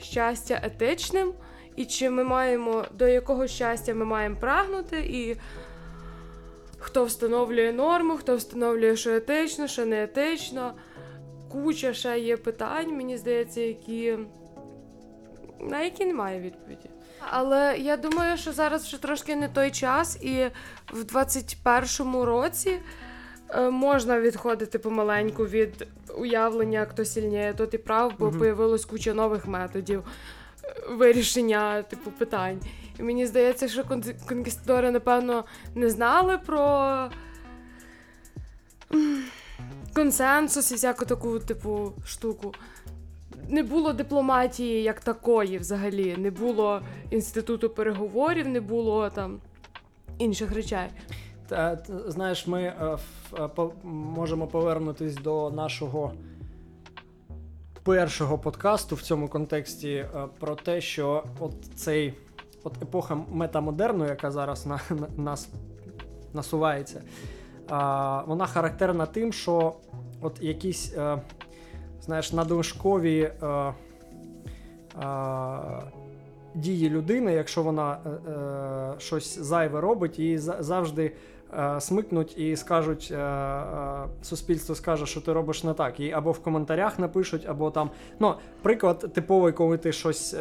щастя 0.02 0.60
етичним, 0.62 1.32
і 1.76 1.84
чи 1.84 2.10
ми 2.10 2.24
маємо 2.24 2.84
до 2.92 3.08
якого 3.08 3.46
щастя 3.46 3.94
ми 3.94 4.04
маємо 4.04 4.36
прагнути, 4.36 4.98
і 4.98 5.36
хто 6.78 7.04
встановлює 7.04 7.72
норму, 7.72 8.16
хто 8.16 8.36
встановлює, 8.36 8.96
що 8.96 9.10
етично, 9.10 9.66
що 9.66 9.86
не 9.86 10.02
етично. 10.02 10.74
Куча 11.48 11.94
ще 11.94 12.18
є 12.18 12.36
питань, 12.36 12.96
мені 12.96 13.16
здається, 13.16 13.60
які 13.60 14.18
на 15.60 15.82
які 15.82 16.04
немає 16.04 16.40
відповіді. 16.40 16.89
Але 17.30 17.78
я 17.78 17.96
думаю, 17.96 18.36
що 18.36 18.52
зараз 18.52 18.84
вже 18.84 19.02
трошки 19.02 19.36
не 19.36 19.48
той 19.48 19.70
час, 19.70 20.18
і 20.22 20.46
в 20.92 21.02
21-му 21.02 22.24
році 22.24 22.80
е, 23.48 23.70
можна 23.70 24.20
відходити 24.20 24.78
помаленьку 24.78 25.46
від 25.46 25.86
уявлення, 26.16 26.86
хто 26.90 27.04
сильніє, 27.04 27.54
то 27.56 27.66
ти 27.66 27.78
прав, 27.78 28.12
бо 28.18 28.30
появилось 28.30 28.84
куча 28.84 29.14
нових 29.14 29.46
методів 29.46 30.04
е, 30.64 30.74
вирішення 30.90 31.82
типу 31.82 32.10
питань. 32.10 32.60
І 32.98 33.02
мені 33.02 33.26
здається, 33.26 33.68
що 33.68 33.82
кон- 33.82 34.14
конкістадори, 34.28 34.90
напевно, 34.90 35.44
не 35.74 35.90
знали 35.90 36.38
про 36.38 37.08
консенсус 39.94 40.72
і 40.72 40.74
всяку 40.74 41.04
таку, 41.04 41.38
типу, 41.38 41.92
штуку. 42.06 42.54
Не 43.48 43.62
було 43.62 43.92
дипломатії 43.92 44.82
як 44.82 45.00
такої 45.00 45.58
взагалі, 45.58 46.16
не 46.16 46.30
було 46.30 46.80
інституту 47.10 47.70
переговорів, 47.70 48.48
не 48.48 48.60
було 48.60 49.10
там 49.10 49.38
інших 50.18 50.52
речей. 50.52 50.88
Та, 51.48 51.78
знаєш, 52.06 52.46
ми 52.46 52.62
е, 52.62 52.98
е, 53.38 53.48
можемо 53.84 54.46
повернутись 54.46 55.14
до 55.14 55.50
нашого 55.50 56.12
першого 57.82 58.38
подкасту 58.38 58.96
в 58.96 59.02
цьому 59.02 59.28
контексті 59.28 59.90
е, 59.90 60.08
про 60.38 60.54
те, 60.54 60.80
що 60.80 61.24
от 61.38 61.52
цей 61.74 62.14
от 62.64 62.82
епоха 62.82 63.18
метамодерну, 63.32 64.06
яка 64.06 64.30
зараз 64.30 64.66
на, 64.66 64.80
на 64.90 65.08
нас 65.16 65.48
насувається, 66.34 67.02
а, 67.68 68.22
вона 68.26 68.46
характерна 68.46 69.06
тим, 69.06 69.32
що 69.32 69.74
от 70.20 70.42
якісь, 70.42 70.94
е, 70.96 71.18
знаєш, 72.02 72.32
надлишкові 72.32 73.20
е, 73.42 73.46
е, 73.46 73.72
дії 76.54 76.90
людини, 76.90 77.32
якщо 77.32 77.62
вона 77.62 77.98
е, 78.06 78.30
е, 78.30 79.00
щось 79.00 79.38
зайве 79.38 79.80
робить, 79.80 80.40
за- 80.40 80.56
завжди 80.62 81.12
е, 81.58 81.80
смикнуть 81.80 82.38
і 82.38 82.56
скажуть, 82.56 83.08
е, 83.12 83.42
суспільство 84.22 84.74
скаже, 84.74 85.06
що 85.06 85.20
ти 85.20 85.32
робиш 85.32 85.64
не 85.64 85.74
так. 85.74 86.00
І 86.00 86.12
або 86.12 86.32
в 86.32 86.38
коментарях 86.38 86.98
напишуть, 86.98 87.46
або 87.48 87.70
там. 87.70 87.90
Ну, 88.20 88.34
приклад 88.62 89.12
типовий, 89.14 89.52
коли 89.52 89.78
ти 89.78 89.92
щось. 89.92 90.36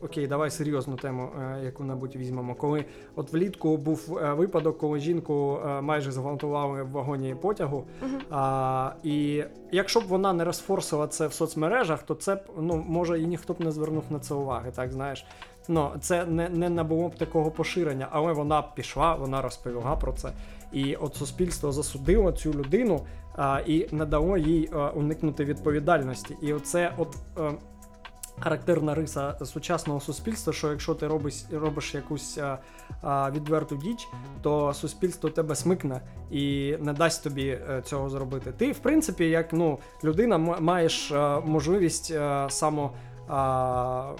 Окей, 0.00 0.26
давай 0.26 0.50
серйозну 0.50 0.96
тему 0.96 1.30
е, 1.40 1.64
яку-небудь 1.64 2.16
візьмемо. 2.16 2.54
Коли 2.54 2.84
от 3.16 3.32
влітку 3.32 3.76
був 3.76 4.18
е, 4.22 4.34
випадок, 4.34 4.78
коли 4.78 5.00
жінку 5.00 5.58
е, 5.66 5.80
майже 5.80 6.12
зґвалтували 6.12 6.82
в 6.82 6.90
вагоні 6.90 7.34
потягу. 7.34 7.84
А, 8.30 8.92
і 9.02 9.44
якщо 9.72 10.00
б 10.00 10.04
вона 10.04 10.32
не 10.32 10.44
розфорсила 10.44 11.06
це 11.06 11.26
в 11.26 11.32
соцмережах, 11.32 12.02
то 12.02 12.14
це 12.14 12.34
б 12.34 12.40
ну 12.58 12.84
може 12.88 13.20
і 13.20 13.26
ніхто 13.26 13.52
б 13.52 13.60
не 13.60 13.72
звернув 13.72 14.04
на 14.10 14.18
це 14.18 14.34
уваги, 14.34 14.70
так 14.74 14.92
знаєш. 14.92 15.26
Ну 15.68 15.90
це 16.00 16.24
не, 16.24 16.48
не 16.48 16.70
набуло 16.70 17.08
б 17.08 17.14
такого 17.14 17.50
поширення, 17.50 18.08
але 18.10 18.32
вона 18.32 18.62
пішла, 18.62 19.14
вона 19.14 19.42
розповіла 19.42 19.96
про 19.96 20.12
це. 20.12 20.32
І 20.72 20.94
от 20.94 21.14
суспільство 21.14 21.72
засудило 21.72 22.32
цю 22.32 22.54
людину 22.54 23.00
а, 23.36 23.60
і 23.66 23.94
не 23.94 24.04
дало 24.04 24.36
їй 24.36 24.70
а, 24.72 24.88
уникнути 24.88 25.44
відповідальності. 25.44 26.36
І 26.42 26.52
оце 26.52 26.92
от. 26.98 27.16
е, 27.38 27.52
Характерна 28.40 28.94
риса 28.94 29.36
сучасного 29.44 30.00
суспільства, 30.00 30.52
що 30.52 30.70
якщо 30.70 30.94
ти 30.94 31.06
робиш, 31.06 31.34
робиш 31.52 31.94
якусь 31.94 32.38
а, 32.38 32.58
а, 33.02 33.30
відверту 33.30 33.76
діч, 33.76 34.08
то 34.42 34.74
суспільство 34.74 35.30
тебе 35.30 35.54
смикне 35.54 36.00
і 36.30 36.76
не 36.80 36.92
дасть 36.92 37.24
тобі 37.24 37.46
е, 37.48 37.82
цього 37.84 38.10
зробити. 38.10 38.52
Ти, 38.52 38.72
в 38.72 38.78
принципі, 38.78 39.24
як 39.24 39.52
ну, 39.52 39.78
людина 40.04 40.38
маєш 40.38 41.12
е, 41.12 41.40
можливість 41.40 42.10
е, 42.10 42.46
само 42.50 42.92
а, 43.28 44.12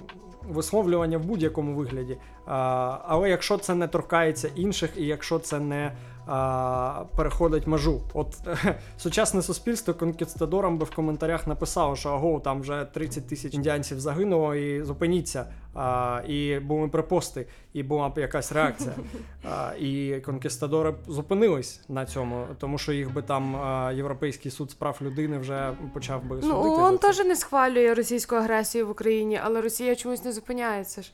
висловлювання 0.48 1.18
в 1.18 1.24
будь-якому 1.24 1.74
вигляді. 1.74 2.16
А, 2.46 2.98
але 3.06 3.30
якщо 3.30 3.58
це 3.58 3.74
не 3.74 3.88
торкається 3.88 4.48
інших, 4.54 4.90
і 4.96 5.06
якщо 5.06 5.38
це 5.38 5.60
не 5.60 5.92
а, 6.26 7.04
переходить 7.16 7.66
межу. 7.66 8.00
От 8.14 8.36
сучасне 8.96 9.42
суспільство 9.42 9.94
конкістадорам 9.94 10.78
би 10.78 10.84
в 10.84 10.94
коментарях 10.94 11.46
написало, 11.46 11.96
що 11.96 12.08
аго, 12.08 12.40
там 12.40 12.60
вже 12.60 12.86
30 12.92 13.28
тисяч 13.28 13.54
індіанців 13.54 14.00
загинуло, 14.00 14.54
і 14.54 14.82
зупиніться. 14.82 15.46
А, 15.74 16.20
і 16.28 16.58
були 16.58 16.88
припости, 16.88 17.46
і 17.72 17.82
була 17.82 18.08
б 18.08 18.18
якась 18.18 18.52
реакція. 18.52 18.94
А, 19.50 19.72
і 19.78 20.20
конкістадори 20.20 20.90
б 20.90 20.96
зупинились 21.08 21.80
на 21.88 22.06
цьому, 22.06 22.46
тому 22.58 22.78
що 22.78 22.92
їх 22.92 23.14
би 23.14 23.22
там 23.22 23.56
а, 23.56 23.92
Європейський 23.92 24.50
суд 24.50 24.70
з 24.70 24.74
прав 24.74 24.98
людини 25.02 25.38
вже 25.38 25.72
почав 25.94 26.24
би 26.24 26.28
судити. 26.28 26.48
Ну, 26.48 26.82
ООН 26.82 26.98
теж 26.98 27.18
не 27.18 27.36
схвалює 27.36 27.94
російську 27.94 28.36
агресію 28.36 28.86
в 28.86 28.90
Україні, 28.90 29.40
але 29.44 29.60
Росія 29.60 29.96
чомусь 29.96 30.24
не 30.24 30.32
зупиняється 30.32 31.02
ж. 31.02 31.12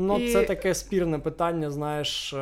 Ну, 0.00 0.18
І- 0.18 0.32
це 0.32 0.42
таке 0.42 0.74
спірне 0.74 1.18
питання, 1.18 1.70
знаєш, 1.70 2.32
е, 2.32 2.38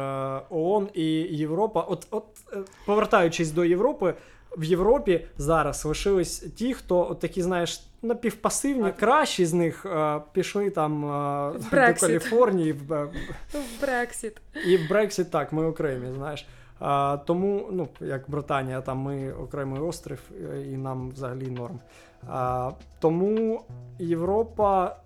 ООН 0.51 0.89
і 0.95 1.05
Європа. 1.31 1.81
От, 1.81 2.07
от 2.11 2.25
е, 2.53 2.59
повертаючись 2.87 3.51
до 3.51 3.65
Європи, 3.65 4.15
в 4.57 4.65
Європі 4.65 5.27
зараз 5.37 5.85
лишились 5.85 6.39
ті, 6.39 6.75
хто 6.75 7.11
от 7.11 7.21
такі, 7.21 7.43
знаєш, 7.43 7.83
напівпасивні, 8.03 8.93
кращі 8.93 9.47
з 9.47 9.53
них 9.53 9.87
е, 9.87 10.21
пішли 10.33 10.71
там 10.71 11.05
е, 11.05 11.59
до 11.71 12.01
Каліфорнії 12.01 12.73
в, 12.73 13.09
Брексіт. 13.81 14.37
і 14.67 14.77
в 14.77 14.89
Брексіт 14.89 15.31
так, 15.31 15.53
ми 15.53 15.67
окремі, 15.67 16.15
знаєш. 16.15 16.47
А, 16.81 17.19
тому, 17.27 17.69
ну, 17.73 17.89
як 18.01 18.31
Британія, 18.31 18.81
там 18.81 18.99
ми 18.99 19.33
окремий 19.33 19.81
острів, 19.81 20.19
і 20.73 20.77
нам 20.77 21.11
взагалі 21.11 21.47
норм. 21.47 21.81
А, 22.29 22.71
тому 23.01 23.63
Європа 23.99 24.97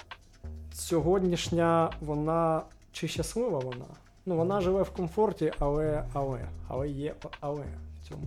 сьогоднішня, 0.73 1.91
вона 2.01 2.63
чи 2.93 3.09
щаслива 3.09 3.59
вона? 3.59 3.87
Ну, 4.27 4.37
вона 4.37 4.61
живе 4.61 4.83
в 4.83 4.91
комфорті, 4.91 5.53
але, 5.59 6.05
але, 6.13 6.49
але 6.69 6.89
є 6.89 7.15
але 7.41 7.63
в 7.63 8.09
цьому 8.09 8.27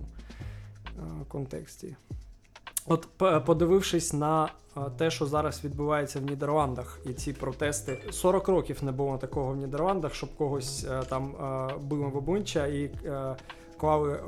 е, 0.85 1.01
контексті. 1.27 1.95
От 2.87 3.07
подивившись 3.45 4.13
на 4.13 4.49
е, 4.77 4.81
те, 4.97 5.11
що 5.11 5.25
зараз 5.25 5.63
відбувається 5.63 6.19
в 6.19 6.23
Нідерландах, 6.23 6.99
і 7.05 7.13
ці 7.13 7.33
протести, 7.33 7.99
40 8.11 8.47
років 8.47 8.83
не 8.83 8.91
було 8.91 9.17
такого 9.17 9.51
в 9.51 9.57
Нідерландах, 9.57 10.13
щоб 10.13 10.35
когось 10.35 10.83
е, 10.83 11.03
там 11.09 11.33
били 11.81 12.05
в 12.05 12.17
обличчя 12.17 12.67
і 12.67 12.91
клали 13.77 14.19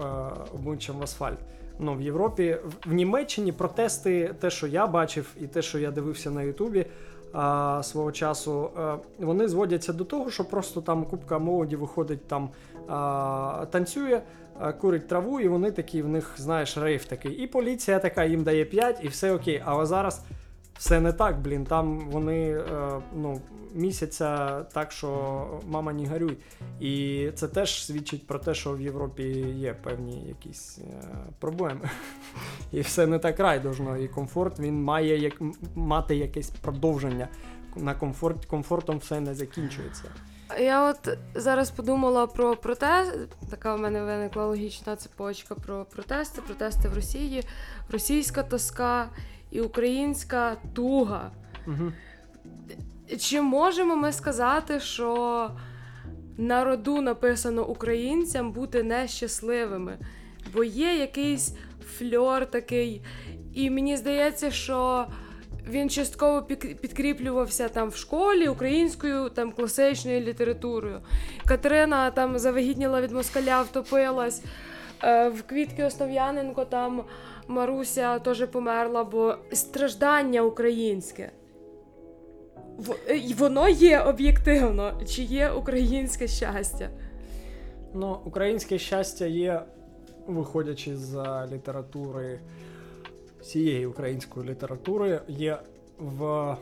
обличчям 0.54 0.98
в 0.98 1.04
асфальт. 1.04 1.40
Ну, 1.80 1.96
в 1.96 2.02
Європі, 2.02 2.58
в 2.86 2.94
Німеччині 2.94 3.52
протести, 3.52 4.36
те, 4.40 4.50
що 4.50 4.68
я 4.68 4.88
бачив, 4.88 5.36
і 5.42 5.48
те, 5.48 5.62
що 5.62 5.80
я 5.80 5.92
дивився 5.92 6.32
на 6.32 6.44
Ютубі 6.44 6.86
а, 7.34 7.84
свого 7.84 8.12
часу, 8.12 8.70
а, 8.78 8.98
вони 9.20 9.48
зводяться 9.48 9.94
до 9.94 10.04
того, 10.04 10.32
що 10.32 10.46
просто 10.46 10.82
там 10.82 11.06
купка 11.06 11.40
молоді 11.40 11.76
виходить 11.76 12.28
там 12.28 12.50
а, 12.88 13.66
танцює, 13.72 14.22
а, 14.60 14.74
курить 14.74 15.08
траву, 15.08 15.40
і 15.40 15.48
вони 15.48 15.72
такі, 15.72 16.02
в 16.02 16.08
них, 16.08 16.34
знаєш, 16.38 16.78
рейв 16.78 17.06
такий. 17.06 17.32
І 17.32 17.48
поліція 17.48 18.00
така 18.00 18.24
їм 18.24 18.44
дає 18.44 18.66
5, 18.66 19.00
і 19.04 19.08
все 19.08 19.34
окей. 19.34 19.64
Але 19.66 19.86
зараз 19.86 20.22
все 20.78 21.00
не 21.00 21.14
так, 21.14 21.42
блін. 21.42 21.66
Там 21.66 22.00
вони 22.00 22.50
е, 22.50 23.02
ну, 23.16 23.42
місяця 23.74 24.62
так, 24.74 24.92
що 24.92 25.62
мама 25.68 25.94
не 25.94 26.08
горюй. 26.08 26.38
І 26.80 27.28
це 27.36 27.48
теж 27.48 27.86
свідчить 27.86 28.28
про 28.28 28.40
те, 28.40 28.54
що 28.54 28.74
в 28.74 28.82
Європі 28.82 29.24
є 29.58 29.74
певні 29.74 30.28
якісь 30.28 30.78
е, 30.78 31.08
проблеми. 31.40 31.90
І 32.72 32.82
все 32.82 33.08
не 33.08 33.20
так 33.20 33.40
райдужно. 33.40 33.98
І 33.98 34.08
комфорт 34.08 34.60
він 34.60 34.84
має 34.84 35.20
як, 35.20 35.34
мати 35.76 36.16
якесь 36.16 36.50
продовження. 36.50 37.28
На 37.76 37.96
комфорт 37.96 38.46
комфортом 38.46 38.98
все 38.98 39.20
не 39.20 39.36
закінчується. 39.36 40.04
Я 40.60 40.90
от 40.90 41.18
зараз 41.36 41.72
подумала 41.72 42.28
про 42.28 42.56
протест. 42.56 43.14
Така 43.50 43.76
в 43.76 43.80
мене 43.80 44.04
виникла 44.04 44.46
логічна 44.46 44.96
цепочка 44.96 45.56
про 45.56 45.86
протести, 45.86 46.42
протести 46.42 46.90
в 46.90 46.96
Росії, 46.96 47.44
російська 47.92 48.44
тоска 48.44 49.10
і 49.58 49.62
українська 49.62 50.58
туга. 50.74 51.32
Угу. 51.68 51.92
Чи 53.20 53.42
можемо 53.42 53.96
ми 53.96 54.12
сказати, 54.12 54.80
що 54.80 55.52
на 56.38 56.64
роду 56.64 57.02
написано 57.02 57.66
українцям 57.66 58.52
бути 58.52 58.84
нещасливими? 58.84 59.98
Бо 60.54 60.64
є 60.64 60.94
якийсь 60.94 61.54
фльор 61.98 62.46
такий, 62.46 63.02
і 63.54 63.70
мені 63.70 63.98
здається, 63.98 64.52
що 64.52 65.06
він 65.70 65.90
частково 65.90 66.42
підкріплювався 66.82 67.70
там 67.70 67.90
в 67.90 67.96
школі 67.96 68.48
українською 68.48 69.30
там 69.30 69.52
класичною 69.52 70.22
літературою. 70.22 71.02
Катерина 71.46 72.12
там 72.12 72.40
завагітніла 72.40 73.02
від 73.02 73.12
москаля, 73.12 73.62
втопилась. 73.62 74.44
Е, 75.04 75.30
в 75.30 75.44
Квітки 75.44 75.84
Основ'яненко 75.84 76.66
там 76.66 77.04
Маруся 77.48 78.20
теж 78.20 78.46
померла, 78.46 79.04
бо 79.04 79.36
страждання 79.54 80.42
українське. 80.42 81.32
Е, 83.10 83.34
воно 83.38 83.70
є 83.70 84.00
об'єктивно, 84.00 85.02
чи 85.08 85.22
є 85.22 85.52
українське 85.52 86.28
щастя? 86.28 86.90
Ну, 87.94 88.18
українське 88.26 88.78
щастя 88.78 89.26
є, 89.26 89.62
виходячи 90.28 90.98
з 90.98 91.16
літератури 91.52 92.40
всієї 93.42 93.86
української 93.86 94.50
літератури, 94.50 95.22
є 95.28 95.58
в 96.00 96.58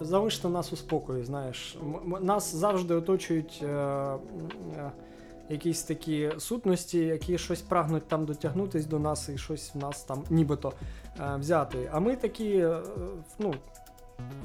залиште 0.00 0.48
нас 0.48 0.72
у 0.72 0.76
спокої. 0.76 1.24
Знаєш, 1.24 1.78
нас 2.20 2.54
завжди 2.54 2.94
оточують. 2.94 3.60
Е, 3.62 3.66
е, 3.66 4.90
якісь 5.50 5.82
такі 5.82 6.30
сутності, 6.38 6.98
які 6.98 7.38
щось 7.38 7.62
прагнуть 7.62 8.08
там 8.08 8.24
дотягнутись 8.24 8.86
до 8.86 8.98
нас 8.98 9.28
і 9.28 9.38
щось 9.38 9.74
в 9.74 9.78
нас 9.78 10.02
там 10.02 10.24
нібито 10.30 10.72
е, 11.20 11.36
взяти. 11.36 11.90
А 11.92 12.00
ми 12.00 12.16
такі, 12.16 12.56
е, 12.56 12.82
ну. 13.38 13.54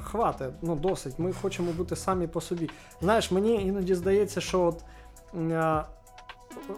Хвати, 0.04 0.54
ну 0.62 0.76
досить. 0.76 1.20
Ми 1.20 1.34
хочемо 1.34 1.72
бути 1.72 1.96
самі 1.96 2.28
по 2.28 2.42
собі. 2.42 2.70
Знаєш, 3.02 3.32
мені 3.32 3.66
іноді 3.66 3.96
здається, 3.96 4.42
що 4.42 4.62
от 4.62 4.84
е, 5.52 5.84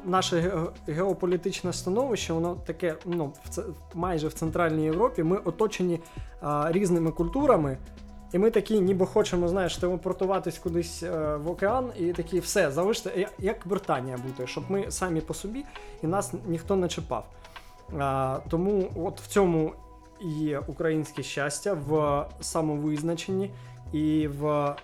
наше 0.06 0.68
геополітичне 0.88 1.74
становище, 1.74 2.34
воно 2.34 2.56
таке, 2.66 2.96
ну, 3.06 3.34
в, 3.46 3.74
майже 3.94 4.28
в 4.28 4.34
Центральній 4.34 4.84
Європі, 4.84 5.24
ми 5.24 5.38
оточені 5.38 6.00
е, 6.44 6.48
різними 6.72 7.12
культурами. 7.12 7.78
І 8.34 8.38
ми 8.38 8.52
такі, 8.52 8.80
ніби 8.82 9.06
хочемо, 9.06 9.48
знаєш, 9.48 9.78
телепортуватись 9.78 10.58
кудись 10.58 11.04
е, 11.04 11.36
в 11.36 11.50
океан, 11.50 11.92
і 12.00 12.14
такі 12.14 12.40
все, 12.40 12.72
залиште, 12.72 13.28
як 13.40 13.58
Британія 13.66 14.18
бути, 14.18 14.48
щоб 14.48 14.64
ми 14.70 14.92
самі 14.92 15.22
по 15.22 15.34
собі 15.34 15.66
і 16.04 16.08
нас 16.08 16.34
ніхто 16.48 16.76
не 16.76 16.88
чіпав. 16.88 17.26
А, 18.00 18.40
Тому 18.50 18.90
от 18.96 19.22
в 19.22 19.28
цьому 19.28 19.74
є 20.22 20.60
українське 20.68 21.24
щастя 21.24 21.74
в 21.74 22.26
самовизначенні 22.42 23.52
і 23.94 24.28
в, 24.28 24.76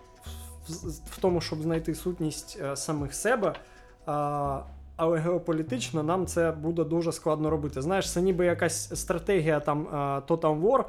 в, 0.68 0.90
в 1.10 1.18
тому, 1.22 1.42
щоб 1.42 1.62
знайти 1.62 1.96
сутність 1.96 2.60
е, 2.62 2.76
самих 2.76 3.14
себе. 3.14 3.56
А, 4.06 4.60
але 4.96 5.20
геополітично 5.20 6.04
нам 6.04 6.26
це 6.26 6.52
буде 6.52 6.84
дуже 6.84 7.12
складно 7.12 7.50
робити. 7.50 7.82
Знаєш, 7.82 8.12
це 8.12 8.22
ніби 8.22 8.46
якась 8.46 9.00
стратегія 9.00 9.60
там 9.60 9.88
Total 10.28 10.62
War, 10.62 10.80
Е, 10.80 10.86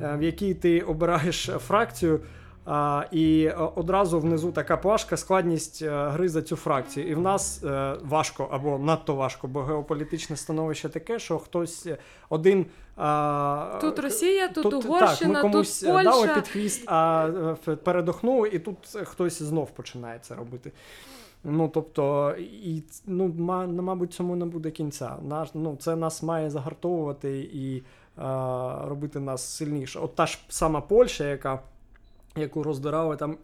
в 0.00 0.22
якій 0.22 0.54
ти 0.54 0.80
обираєш 0.80 1.50
фракцію. 1.58 2.20
А, 2.70 3.04
І 3.12 3.50
одразу 3.50 4.20
внизу 4.20 4.52
така 4.52 4.76
плашка, 4.76 5.16
складність 5.16 5.82
е, 5.82 6.08
гри 6.08 6.28
за 6.28 6.42
цю 6.42 6.56
фракцію. 6.56 7.08
І 7.08 7.14
в 7.14 7.20
нас 7.20 7.64
е, 7.64 7.96
важко 8.04 8.48
або 8.50 8.78
надто 8.78 9.14
важко, 9.14 9.48
бо 9.48 9.62
геополітичне 9.62 10.36
становище 10.36 10.88
таке, 10.88 11.18
що 11.18 11.38
хтось 11.38 11.86
один. 12.28 12.66
А, 12.96 13.78
Тут 13.80 13.98
Росія, 13.98 14.48
тут, 14.48 14.62
тут 14.62 14.84
Угорщина, 14.84 15.34
так, 15.34 15.44
ми 15.44 15.50
комусь 15.50 15.80
тут 15.80 15.88
Польща. 15.88 16.10
дали 16.10 16.28
під 16.34 16.48
хвіст, 16.48 16.84
а 16.86 17.28
передохнули, 17.84 18.48
і 18.48 18.58
тут 18.58 18.76
хтось 19.04 19.42
знов 19.42 19.70
починає 19.70 20.18
це 20.22 20.34
робити. 20.34 20.72
Ну, 21.44 21.70
тобто, 21.74 22.34
і 22.38 22.82
ну, 23.06 23.28
мабуть, 23.82 24.12
цьому 24.12 24.36
не 24.36 24.44
буде 24.44 24.70
кінця. 24.70 25.16
Наш, 25.28 25.48
ну, 25.54 25.76
Це 25.80 25.96
нас 25.96 26.22
має 26.22 26.50
загартовувати 26.50 27.38
і 27.38 27.82
робити 28.84 29.20
нас 29.20 29.42
сильніше. 29.56 29.98
От 29.98 30.14
та 30.14 30.26
ж 30.26 30.38
сама 30.48 30.80
Польща, 30.80 31.24
яка, 31.24 31.60
яку 32.36 32.62
роздирали 32.62 33.16
там 33.16 33.36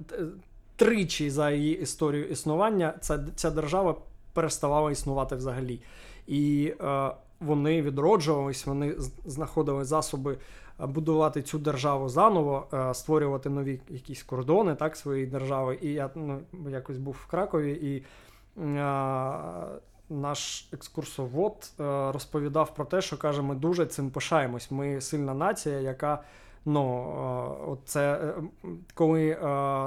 тричі 0.76 1.30
за 1.30 1.50
її 1.50 1.80
історію 1.80 2.24
існування, 2.24 2.94
ця, 3.00 3.24
ця 3.34 3.50
держава 3.50 3.96
переставала 4.32 4.90
існувати 4.90 5.37
взагалі. 5.37 5.80
І 6.26 6.74
е, 6.80 7.10
вони 7.40 7.82
відроджувались, 7.82 8.66
вони 8.66 8.94
знаходили 9.24 9.84
засоби 9.84 10.38
будувати 10.78 11.42
цю 11.42 11.58
державу 11.58 12.08
заново, 12.08 12.66
е, 12.72 12.94
створювати 12.94 13.50
нові 13.50 13.80
якісь 13.88 14.22
кордони 14.22 14.74
так, 14.74 14.96
своєї 14.96 15.26
держави. 15.26 15.78
І 15.82 15.92
я 15.92 16.10
ну, 16.14 16.40
якось 16.70 16.98
був 16.98 17.16
в 17.22 17.26
Кракові 17.26 17.72
і. 17.72 18.04
Е, 18.62 19.64
наш 20.20 20.68
екскурсовод 20.72 21.72
е, 21.81 21.83
розповідав 22.12 22.74
про 22.74 22.85
те, 22.85 23.00
що 23.00 23.18
каже, 23.18 23.42
ми 23.42 23.55
дуже 23.55 23.87
цим 23.87 24.11
пишаємось. 24.11 24.70
Ми 24.70 25.00
сильна 25.00 25.35
нація, 25.35 25.81
яка 25.81 26.22
ну, 26.64 27.12
е, 27.72 27.77
це 27.85 28.12
е, 28.12 28.35
коли 28.94 29.38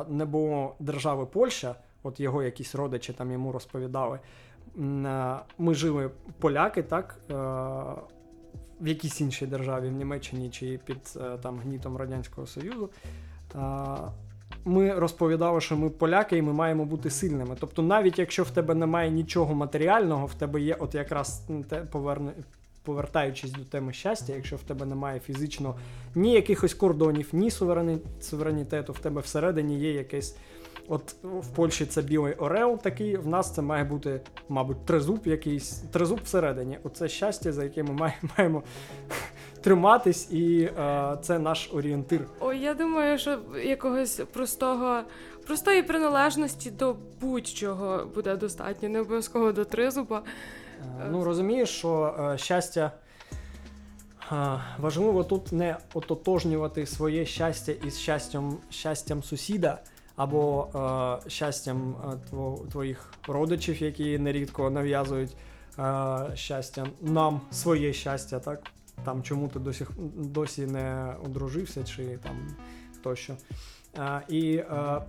не 0.10 0.26
було 0.26 0.76
держави 0.80 1.26
Польща, 1.26 1.76
от 2.04 2.20
його 2.20 2.44
якісь 2.44 2.76
родичі 2.76 3.14
там 3.14 3.32
йому 3.32 3.52
розповідали. 3.52 4.20
Ми 5.58 5.74
жили 5.74 6.12
поляки, 6.40 6.84
так. 6.84 7.20
В 8.82 8.88
якійсь 8.88 9.22
іншій 9.22 9.48
державі, 9.48 9.90
в 9.90 9.92
Німеччині 9.92 10.50
чи 10.50 10.80
під 10.86 11.20
там 11.42 11.60
гнітом 11.60 11.98
Радянського 11.98 12.48
Союзу 12.48 12.90
ми 14.68 14.94
розповідали, 14.94 15.62
що 15.62 15.78
ми 15.78 15.90
поляки 15.90 16.38
і 16.38 16.42
ми 16.42 16.54
маємо 16.54 16.86
бути 16.86 17.10
сильними. 17.10 17.56
Тобто, 17.60 17.82
навіть 17.82 18.20
якщо 18.20 18.44
в 18.44 18.50
тебе 18.50 18.76
немає 18.76 19.10
нічого 19.10 19.56
матеріального, 19.56 20.26
в 20.26 20.34
тебе 20.34 20.62
є 20.62 20.76
от 20.80 20.96
якраз 20.96 21.42
те 21.70 21.78
поверне. 21.78 22.32
Повертаючись 22.84 23.52
до 23.52 23.64
теми 23.64 23.94
щастя, 23.94 24.34
якщо 24.36 24.56
в 24.56 24.62
тебе 24.62 24.86
немає 24.86 25.20
фізично 25.20 25.76
ні 26.16 26.34
якихось 26.34 26.74
кордонів, 26.74 27.30
ні 27.34 27.52
суверені... 27.52 27.98
суверенітету, 28.22 28.94
в 28.94 29.00
тебе 29.00 29.22
всередині 29.22 29.80
є 29.80 29.94
якесь. 29.94 30.36
От 30.90 31.16
в 31.24 31.48
Польщі 31.48 31.86
це 31.86 32.02
білий 32.02 32.34
орел 32.34 32.80
такий, 32.80 33.18
в 33.18 33.28
нас 33.28 33.54
це 33.54 33.62
має 33.62 33.84
бути, 33.84 34.22
мабуть, 34.50 34.86
тризуб 34.86 35.28
якийсь, 35.28 35.72
тризуб 35.72 36.20
всередині. 36.24 36.80
Оце 36.84 37.08
щастя, 37.08 37.54
за 37.54 37.64
яке 37.64 37.84
ми 37.84 38.14
маємо 38.38 38.64
триматись, 39.62 40.32
і 40.32 40.62
е, 40.62 41.18
це 41.22 41.40
наш 41.40 41.70
орієнтир. 41.74 42.22
Ой, 42.40 42.60
я 42.60 42.74
думаю, 42.74 43.18
що 43.18 43.40
якогось 43.64 44.22
простого, 44.34 45.02
простої 45.48 45.84
приналежності 45.84 46.72
до 46.72 46.96
будь-чого 47.22 48.08
буде 48.16 48.36
достатньо, 48.36 48.90
не 48.90 49.00
обов'язково 49.00 49.52
до 49.52 49.66
тризуба. 49.66 50.22
Е, 50.82 51.08
ну 51.12 51.24
розумієш, 51.24 51.70
що 51.70 52.16
е, 52.34 52.38
щастя. 52.38 52.92
Е, 54.32 54.62
важливо 54.80 55.24
тут 55.24 55.52
не 55.52 55.78
ототожнювати 55.94 56.86
своє 56.86 57.26
щастя 57.26 57.72
із 57.72 58.00
щастям 58.00 58.58
щастям 58.70 59.24
сусіда 59.24 59.80
або 60.18 60.68
е, 61.26 61.30
щастям 61.30 61.96
е, 61.96 62.70
твоїх 62.72 63.14
родичів, 63.28 63.84
які 63.84 64.20
нерідко 64.20 64.70
нав'язують 64.70 65.36
е, 65.80 66.16
щастя 66.34 66.88
нам 67.02 67.42
своє 67.52 67.94
щастя, 67.94 68.40
так? 68.40 68.72
там 69.06 69.24
чому 69.24 69.48
ти 69.48 69.60
досі 69.60 69.86
досі 70.16 70.66
не 70.66 71.16
одружився, 71.26 71.84
чи 71.84 72.04
там 72.06 72.56
тощо. 73.04 73.34
А, 73.98 74.22
І 74.30 74.58
а, 74.58 75.02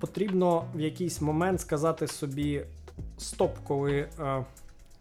потрібно 0.00 0.64
в 0.74 0.80
якийсь 0.80 1.20
момент 1.20 1.60
сказати 1.60 2.06
собі 2.06 2.62
стоп, 3.18 3.56
коли 3.66 4.08
а, 4.18 4.42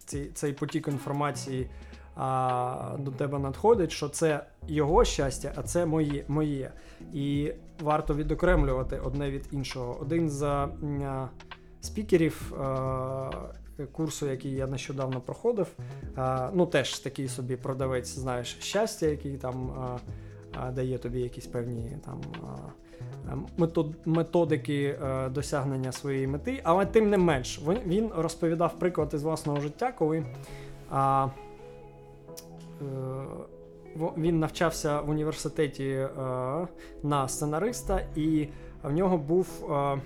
ці, 0.06 0.26
цей 0.34 0.54
потік 0.54 0.88
інформації 0.88 1.70
а, 2.18 2.96
до 3.00 3.12
тебе 3.12 3.40
надходить, 3.40 3.92
що 3.92 4.10
це 4.10 4.44
його 4.68 5.06
щастя, 5.06 5.54
а 5.56 5.64
це 5.64 5.86
моє. 5.86 6.26
моє. 6.28 6.72
І 7.14 7.52
варто 7.82 8.14
відокремлювати 8.14 9.00
одне 9.00 9.32
від 9.32 9.48
іншого. 9.52 9.98
Один 10.02 10.30
з 10.30 10.44
а, 10.44 11.30
спікерів 11.82 12.54
а, 12.60 13.32
курсу, 13.92 14.28
який 14.28 14.52
я 14.52 14.68
нещодавно 14.68 15.22
проходив, 15.22 15.68
ну 16.54 16.66
теж 16.66 17.00
такий 17.00 17.28
собі 17.28 17.56
продавець, 17.56 18.16
знаєш, 18.16 18.58
щастя, 18.60 19.06
який 19.06 19.38
там 19.38 19.72
дає 20.74 20.98
тобі 20.98 21.20
якісь 21.20 21.48
певні 21.48 21.98
там. 22.06 22.22
Метод, 23.58 23.96
методики 24.06 24.98
е, 25.04 25.30
досягнення 25.30 25.92
своєї 25.92 26.28
мети, 26.28 26.62
але 26.64 26.86
тим 26.86 27.10
не 27.10 27.18
менш, 27.18 27.62
він, 27.86 28.12
розповідав 28.16 28.80
приклад 28.80 29.12
із 29.14 29.24
власного 29.24 29.60
життя, 29.60 29.92
коли 29.92 30.26
він 34.18 34.40
навчався 34.40 35.02
в 35.02 35.10
університеті 35.10 35.90
е, 35.90 36.10
на 37.04 37.28
сценариста, 37.28 38.02
і 38.16 38.48
в 38.84 38.92
нього 38.92 39.18
був 39.18 39.48
е, 39.72 40.02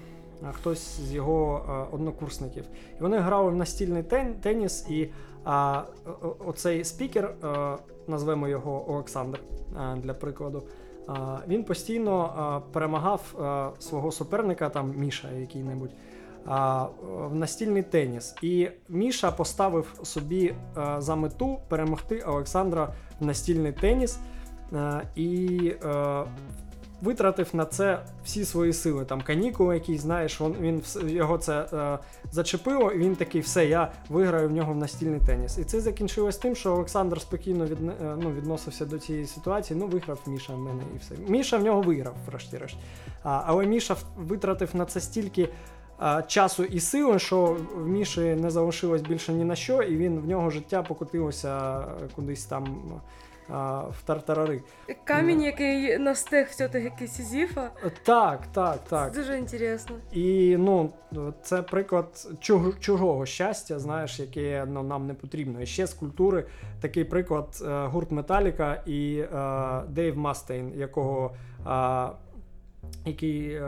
хтось 0.51 0.99
з 0.99 1.13
його 1.13 1.65
е, 1.69 1.95
однокурсників. 1.95 2.63
І 2.99 3.01
вони 3.01 3.17
грали 3.17 3.51
в 3.51 3.55
настільний 3.55 4.03
тен, 4.03 4.33
теніс, 4.33 4.89
і 4.89 5.09
оцей 6.45 6.83
спікер, 6.83 7.25
е, 7.25 7.77
назвемо 8.07 8.47
його 8.47 8.91
Олександр 8.91 9.39
е, 9.39 9.95
для 9.95 10.13
прикладу. 10.13 10.63
Він 11.47 11.63
постійно 11.63 12.61
перемагав 12.71 13.21
свого 13.79 14.11
суперника, 14.11 14.69
там 14.69 14.93
Міша 14.97 15.31
який-небудь, 15.31 15.91
в 16.45 17.35
настільний 17.35 17.83
теніс. 17.83 18.35
І 18.41 18.69
Міша 18.89 19.31
поставив 19.31 19.99
собі 20.03 20.53
а, 20.75 21.01
за 21.01 21.15
мету 21.15 21.59
перемогти 21.67 22.21
Олександра 22.21 22.93
в 23.19 23.25
настільний 23.25 23.71
теніс 23.71 24.19
а, 24.73 25.01
і 25.15 25.73
а, 25.83 26.25
витратив 27.01 27.49
на 27.53 27.65
це 27.65 27.99
всі 28.23 28.45
свої 28.45 28.73
сили. 28.73 29.05
Там 29.05 29.21
канікули 29.21 29.73
якісь, 29.73 30.01
знаєш, 30.01 30.41
він, 30.41 30.83
його 31.05 31.37
це 31.37 31.65
е, 31.73 31.99
зачепило, 32.31 32.91
і 32.91 32.97
він 32.97 33.15
такий, 33.15 33.41
все, 33.41 33.65
я 33.65 33.91
виграю 34.09 34.49
в 34.49 34.51
нього 34.51 34.73
в 34.73 34.77
настільний 34.77 35.19
теніс. 35.19 35.57
І 35.57 35.63
це 35.63 35.79
закінчилось 35.79 36.37
тим, 36.37 36.55
що 36.55 36.73
Олександр 36.73 37.21
спокійно 37.21 37.65
від, 37.65 37.77
ну, 38.01 38.31
відносився 38.31 38.85
до 38.85 38.99
цієї 38.99 39.25
ситуації. 39.25 39.79
Ну, 39.79 39.87
виграв 39.87 40.19
Міша 40.27 40.53
в 40.53 40.59
мене 40.59 40.83
і 40.95 40.97
все. 40.97 41.15
Міша 41.27 41.57
в 41.57 41.63
нього 41.63 41.81
виграв, 41.81 42.15
врешті-решт. 42.27 42.75
Але 43.23 43.65
Міша 43.65 43.95
витратив 44.17 44.69
на 44.73 44.85
це 44.85 44.99
стільки. 44.99 45.49
А, 46.01 46.21
Часу 46.21 46.63
і 46.63 46.79
сили, 46.79 47.19
що 47.19 47.57
в 47.75 47.87
Міші 47.87 48.21
не 48.21 48.49
залишилось 48.49 49.01
більше 49.01 49.33
ні 49.33 49.43
на 49.43 49.55
що, 49.55 49.81
і 49.83 49.97
він 49.97 50.19
в 50.19 50.27
нього 50.27 50.49
життя 50.49 50.83
покотилося 50.83 51.79
е, 51.79 51.83
кудись 52.15 52.45
там 52.45 52.81
а, 53.49 53.79
в 53.79 54.01
тартарари. 54.05 54.61
Камінь, 55.03 55.41
який 55.41 55.97
настиг 55.97 56.47
все-таки 56.49 57.07
Сізіфа. 57.07 57.69
Так, 58.03 58.47
так, 58.53 58.79
так. 58.89 59.13
Це 59.13 59.19
дуже 59.19 59.37
інтересно. 59.37 59.95
І 60.11 60.57
ну, 60.59 60.93
це 61.43 61.61
приклад 61.61 62.27
чуг- 62.41 62.79
чужого 62.79 63.25
щастя, 63.25 63.79
знаєш, 63.79 64.19
яке 64.19 64.65
ну, 64.69 64.83
нам 64.83 65.07
не 65.07 65.13
потрібно. 65.13 65.61
І 65.61 65.65
ще 65.65 65.87
з 65.87 65.93
культури 65.93 66.45
такий 66.81 67.03
приклад 67.03 67.63
е, 67.65 67.85
гурт 67.85 68.11
Металіка 68.11 68.83
і 68.85 69.17
е, 69.17 69.81
Дейв 69.89 70.17
Мастейн, 70.17 70.73
якого. 70.75 71.35
Який 73.05 73.53
е, 73.53 73.61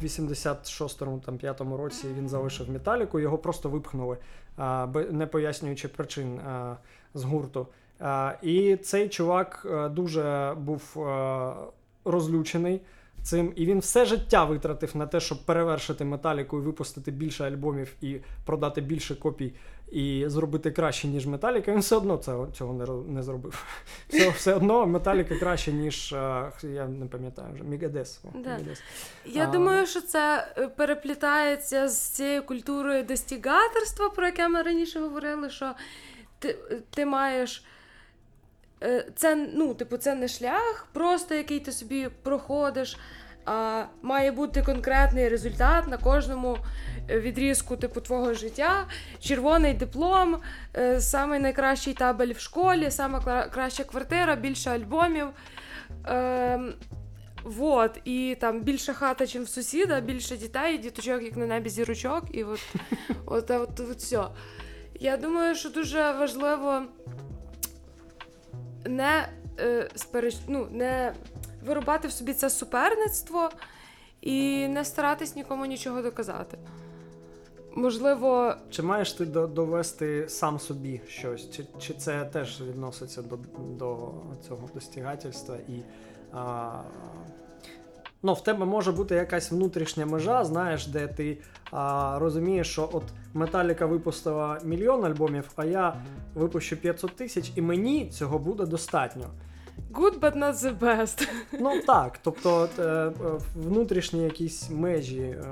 в 0.00 0.04
86-му 0.04 1.18
там 1.26 1.36
5-му 1.36 1.76
році 1.76 2.06
він 2.18 2.28
залишив 2.28 2.70
металіку, 2.70 3.20
його 3.20 3.38
просто 3.38 3.68
випхнули, 3.68 4.16
е, 4.58 4.86
не 5.10 5.26
пояснюючи 5.26 5.88
причин 5.88 6.38
е, 6.38 6.76
з 7.14 7.24
гурту. 7.24 7.66
І 8.42 8.76
цей 8.76 9.08
чувак 9.08 9.66
дуже 9.92 10.54
був 10.58 10.96
розлючений 12.04 12.80
цим, 13.22 13.52
і 13.56 13.66
він 13.66 13.78
все 13.78 14.04
життя 14.04 14.44
витратив 14.44 14.96
на 14.96 15.06
те, 15.06 15.20
щоб 15.20 15.44
перевершити 15.44 16.04
металіку 16.04 16.58
і 16.58 16.60
випустити 16.60 17.10
більше 17.10 17.44
альбомів 17.44 17.94
і 18.00 18.16
продати 18.44 18.80
більше 18.80 19.14
копій 19.14 19.52
і 19.92 20.24
зробити 20.26 20.70
краще, 20.70 21.08
ніж 21.08 21.26
Металіка. 21.26 21.72
Він 21.72 21.80
все 21.80 21.96
одно 21.96 22.16
цього, 22.16 22.46
цього 22.46 22.72
не, 22.74 23.12
не 23.14 23.22
зробив. 23.22 23.64
Все, 24.08 24.28
все 24.30 24.54
одно 24.54 24.86
Металіка 24.86 25.36
краще, 25.36 25.72
ніж 25.72 26.12
е, 26.12 26.52
я 26.62 26.86
не 26.86 27.06
пам'ятаю 27.06 27.54
вже 27.54 27.64
Мігадес. 27.64 28.20
Да. 28.34 28.58
Я 29.26 29.44
А. 29.44 29.50
думаю, 29.50 29.86
що 29.86 30.00
це 30.00 30.52
е, 30.58 30.68
переплітається 30.68 31.88
з 31.88 31.98
цією 32.10 32.42
культурою 32.42 33.02
достігаторства, 33.02 34.08
про 34.08 34.26
яке 34.26 34.48
ми 34.48 34.62
раніше 34.62 35.00
говорили, 35.00 35.50
що 35.50 35.74
ти, 36.38 36.58
ти 36.94 37.06
маєш. 37.06 37.64
е, 38.82 39.06
Це, 39.16 39.48
ну, 39.54 39.74
типу, 39.74 39.96
це 39.96 40.14
не 40.14 40.28
шлях, 40.28 40.86
просто 40.92 41.34
який 41.34 41.60
ти 41.60 41.72
собі 41.72 42.08
проходиш, 42.22 42.96
а 43.48 43.84
має 44.02 44.32
бути 44.32 44.62
конкретний 44.62 45.28
результат 45.28 45.88
на 45.88 45.96
кожному 45.96 46.58
е, 47.10 47.20
відрізку 47.20 47.76
типу 47.76 48.00
твого 48.00 48.34
життя. 48.34 48.86
Червоний 49.20 49.74
диплом, 49.74 50.38
е, 50.76 51.00
самий 51.00 51.40
найкращий 51.40 51.94
табель 51.94 52.32
в 52.32 52.40
школі, 52.40 52.90
сама 52.90 53.48
краща 53.52 53.84
квартира, 53.84 54.36
більше 54.36 54.70
альбомів. 54.70 55.26
Ем, 56.04 56.74
Вот, 57.44 58.00
і 58.04 58.36
там 58.40 58.60
більше 58.60 58.92
хата, 58.92 59.24
ніж 59.24 59.36
в 59.36 59.48
сусіда, 59.48 60.00
більше 60.00 60.36
дітей, 60.36 60.78
діточок, 60.78 61.22
як 61.22 61.36
на 61.36 61.46
небі 61.46 61.70
зірочок, 61.70 62.24
і 62.32 62.44
от, 62.44 62.60
от, 63.26 63.50
от, 63.50 63.80
от 63.80 63.96
все. 63.96 64.24
Я 65.00 65.16
думаю, 65.16 65.54
що 65.54 65.70
дуже 65.70 66.12
важливо 66.12 66.82
не, 68.86 69.28
е, 69.60 69.88
спереч... 69.94 70.36
ну, 70.48 70.68
не 70.70 71.12
вирубати 71.66 72.08
в 72.08 72.12
собі 72.12 72.34
це 72.34 72.50
суперництво 72.50 73.50
і 74.20 74.68
не 74.68 74.84
старатись 74.84 75.36
нікому 75.36 75.66
нічого 75.66 76.02
доказати. 76.02 76.58
Можливо, 77.74 78.54
Чи 78.70 78.82
маєш 78.82 79.12
ти 79.12 79.26
до- 79.26 79.46
довести 79.46 80.28
сам 80.28 80.58
собі 80.60 81.00
щось? 81.08 81.50
Чи, 81.50 81.64
чи 81.78 81.94
це 81.94 82.24
теж 82.24 82.60
відноситься 82.60 83.22
до, 83.22 83.36
до 83.78 84.12
цього 84.48 84.68
достігательства? 84.74 85.56
І, 85.68 85.82
а, 86.32 86.70
ну, 88.22 88.32
в 88.34 88.42
тебе 88.44 88.64
може 88.66 88.92
бути 88.92 89.14
якась 89.14 89.50
внутрішня 89.52 90.06
межа, 90.06 90.44
знаєш, 90.44 90.86
де 90.86 91.06
ти 91.06 91.38
а, 91.70 92.16
розумієш, 92.18 92.70
що 92.72 92.88
от 92.92 93.02
Металіка 93.34 93.86
випустила 93.86 94.60
мільйон 94.64 95.04
альбомів, 95.04 95.50
а 95.56 95.64
я 95.64 95.96
випущу 96.34 96.76
500 96.76 97.16
тисяч, 97.16 97.52
і 97.56 97.62
мені 97.62 98.10
цього 98.10 98.38
буде 98.38 98.66
достатньо. 98.66 99.24
Good, 99.92 100.20
but 100.20 100.36
not 100.36 100.54
the 100.54 100.78
best. 100.78 101.28
Ну 101.60 101.82
так, 101.86 102.18
тобто 102.22 102.68
е, 102.78 102.82
е, 102.82 103.12
внутрішні 103.54 104.24
якісь 104.24 104.70
межі, 104.70 105.20
е, 105.20 105.44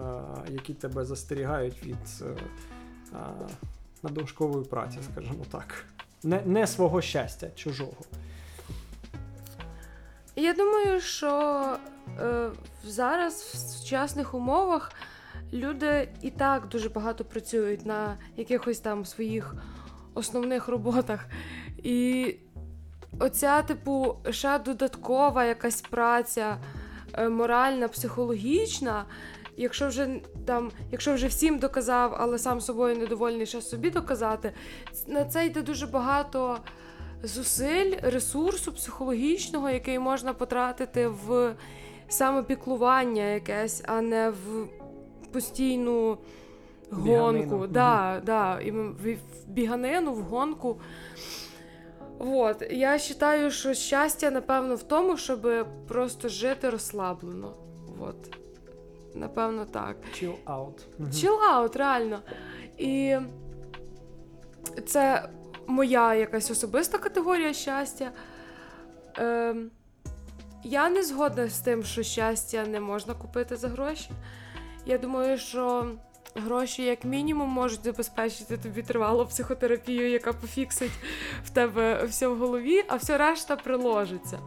які 0.51 0.75
тебе 0.75 1.05
застерігають 1.05 1.83
від 1.83 1.97
е, 2.23 2.37
праці, 4.71 4.99
скажімо 5.13 5.45
так. 5.51 5.85
Не, 6.23 6.43
не 6.45 6.67
свого 6.67 7.03
щастя, 7.03 7.51
чужого. 7.55 7.97
Я 10.37 10.55
думаю, 10.55 11.01
що 11.01 11.63
е, 12.21 12.51
зараз 12.85 13.35
в 13.35 13.57
сучасних 13.57 14.35
умовах 14.35 14.93
люди 15.53 16.09
і 16.23 16.31
так 16.31 16.69
дуже 16.69 16.89
багато 16.89 17.25
працюють 17.25 17.87
на 17.87 18.17
якихось 18.37 18.79
там 18.79 19.05
своїх 19.05 19.55
основних 20.15 20.69
роботах. 20.69 21.27
І 21.79 22.35
оця, 23.19 23.63
типу, 23.63 24.17
ще 24.31 24.59
додаткова 24.59 25.45
якась 25.45 25.81
праця 25.81 26.57
е, 27.13 27.29
моральна, 27.29 27.89
психологічна. 27.89 29.05
Якщо 29.57 29.89
вже 29.89 30.09
там, 30.45 30.71
якщо 30.93 31.15
вже 31.15 31.27
всім 31.27 31.59
доказав, 31.59 32.17
але 32.19 32.39
сам 32.39 32.61
собою 32.61 32.97
недовольний, 32.97 33.47
ще 33.47 33.63
собі 33.63 33.91
доказати, 33.91 34.53
на 35.07 35.25
це 35.25 35.47
йде 35.47 35.63
дуже 35.63 35.87
багато 35.87 36.59
зусиль, 37.23 37.93
ресурсу 38.03 38.73
психологічного, 38.73 39.71
який 39.71 39.99
можна 39.99 40.33
потратити 40.33 41.09
в 41.09 41.55
самопіклування 42.09 43.23
якесь, 43.23 43.83
а 43.87 44.01
не 44.01 44.31
в 44.31 44.69
постійну 45.33 46.19
гонку. 46.91 47.67
Да, 47.67 48.23
да, 48.27 48.61
і 48.61 48.71
в 48.71 49.17
біганину, 49.47 50.13
в 50.13 50.21
гонку. 50.21 50.81
От, 52.19 52.63
я 52.71 52.91
вважаю, 52.91 53.51
що 53.51 53.75
щастя, 53.75 54.31
напевно, 54.31 54.75
в 54.75 54.83
тому, 54.83 55.17
щоб 55.17 55.67
просто 55.89 56.29
жити 56.29 56.71
розслаблено. 56.71 57.55
От. 58.01 58.37
Напевно, 59.15 59.65
так. 59.65 59.97
Chill 60.15 60.37
out. 60.47 60.85
Chill 61.01 61.39
out, 61.55 61.79
реально. 61.79 62.21
І 62.79 63.17
це 64.87 65.29
моя 65.67 66.15
якась 66.15 66.51
особиста 66.51 66.99
категорія 66.99 67.53
щастя. 67.53 68.13
Ем, 69.19 69.71
я 70.65 70.91
не 70.91 71.03
згодна 71.03 71.49
з 71.49 71.61
тим, 71.61 71.85
що 71.85 72.03
щастя 72.03 72.67
не 72.67 72.81
можна 72.81 73.15
купити 73.15 73.57
за 73.57 73.69
гроші. 73.69 74.11
Я 74.87 74.99
думаю, 74.99 75.39
що 75.39 75.91
гроші, 76.37 76.83
як 76.83 77.05
мінімум, 77.05 77.49
можуть 77.49 77.85
забезпечити 77.85 78.57
тобі 78.57 78.83
тривалу 78.83 79.27
психотерапію, 79.27 80.11
яка 80.11 80.33
пофіксить 80.33 80.93
в 81.45 81.51
тебе 81.51 82.05
все 82.05 82.29
в 82.29 82.39
голові, 82.39 82.85
а 82.89 82.97
все 82.97 83.19
решта 83.19 83.57
приложиться. 83.57 84.39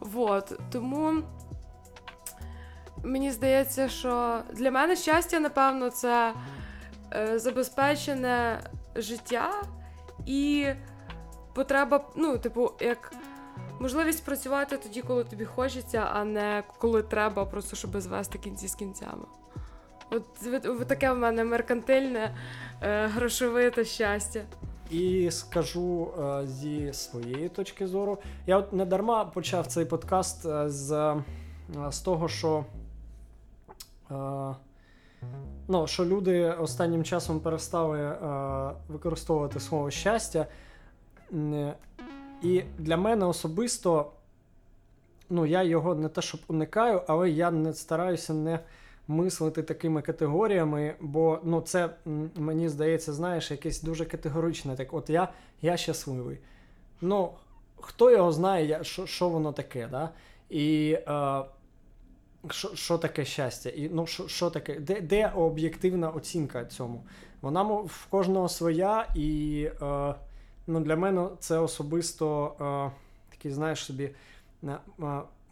Вот. 0.00 0.58
Тому 0.72 1.22
мені 3.04 3.30
здається, 3.30 3.88
що 3.88 4.42
для 4.52 4.70
мене 4.70 4.96
щастя, 4.96 5.40
напевно, 5.40 5.90
це 5.90 6.34
е, 7.12 7.38
забезпечене 7.38 8.60
життя 8.96 9.62
і 10.26 10.66
потреба, 11.54 12.04
ну, 12.16 12.38
типу, 12.38 12.72
як 12.80 13.12
можливість 13.80 14.24
працювати 14.24 14.76
тоді, 14.76 15.02
коли 15.02 15.24
тобі 15.24 15.44
хочеться, 15.44 16.08
а 16.12 16.24
не 16.24 16.62
коли 16.78 17.02
треба, 17.02 17.44
просто 17.44 17.76
щоб 17.76 18.00
звести 18.00 18.38
кінці 18.38 18.68
з 18.68 18.74
кінцями. 18.74 19.24
От, 20.10 20.24
от, 20.64 20.88
таке 20.88 21.12
в 21.12 21.18
мене 21.18 21.44
меркантильне, 21.44 22.34
е, 22.82 23.06
грошовите 23.06 23.84
щастя. 23.84 24.40
І 24.90 25.30
скажу 25.30 26.08
е, 26.18 26.46
зі 26.46 26.92
своєї 26.92 27.48
точки 27.48 27.86
зору. 27.86 28.18
Я 28.46 28.58
от 28.58 28.72
не 28.72 28.84
дарма 28.84 29.24
почав 29.24 29.66
цей 29.66 29.84
подкаст 29.84 30.46
е, 30.46 30.70
з, 30.70 30.92
е, 30.92 31.22
з 31.90 32.00
того, 32.00 32.28
що, 32.28 32.64
е, 34.10 34.14
ну, 35.68 35.86
що 35.86 36.04
люди 36.04 36.44
останнім 36.44 37.04
часом 37.04 37.40
перестали 37.40 38.00
е, 38.00 38.16
використовувати 38.88 39.60
слово 39.60 39.90
щастя. 39.90 40.46
І 42.42 42.62
для 42.78 42.96
мене 42.96 43.26
особисто, 43.26 44.10
ну, 45.30 45.46
я 45.46 45.62
його 45.62 45.94
не 45.94 46.08
те, 46.08 46.22
щоб 46.22 46.40
уникаю, 46.48 47.02
але 47.06 47.30
я 47.30 47.50
не 47.50 47.72
стараюся 47.72 48.32
не 48.34 48.60
мислити 49.08 49.62
такими 49.62 50.02
категоріями, 50.02 50.94
бо 51.00 51.38
ну, 51.44 51.60
це 51.60 51.90
мені 52.34 52.68
здається, 52.68 53.12
знаєш, 53.12 53.50
якесь 53.50 53.82
дуже 53.82 54.04
категоричне. 54.04 54.76
Так, 54.76 54.94
от 54.94 55.10
я, 55.10 55.28
я 55.62 55.76
щасливий. 55.76 56.38
Ну, 57.00 57.30
хто 57.80 58.10
його 58.10 58.32
знає, 58.32 58.78
що, 58.82 59.06
що 59.06 59.28
воно 59.28 59.52
таке, 59.52 59.88
да? 59.90 60.10
І 60.50 60.98
е, 61.08 61.42
що, 62.50 62.74
що 62.74 62.98
таке 62.98 63.24
щастя? 63.24 63.70
І 63.70 63.88
ну, 63.88 64.06
що, 64.06 64.28
що 64.28 64.50
таке? 64.50 64.74
Де, 64.80 65.00
де 65.00 65.28
об'єктивна 65.28 66.10
оцінка 66.10 66.64
цьому? 66.64 67.04
Вона 67.40 67.62
в 67.62 68.06
кожного 68.10 68.48
своя, 68.48 69.08
і 69.14 69.62
е, 69.82 70.14
ну, 70.66 70.80
для 70.80 70.96
мене 70.96 71.28
це 71.38 71.58
особисто 71.58 72.52
е, 72.60 72.90
такий, 73.30 73.50
знаєш 73.50 73.84
собі. 73.84 74.10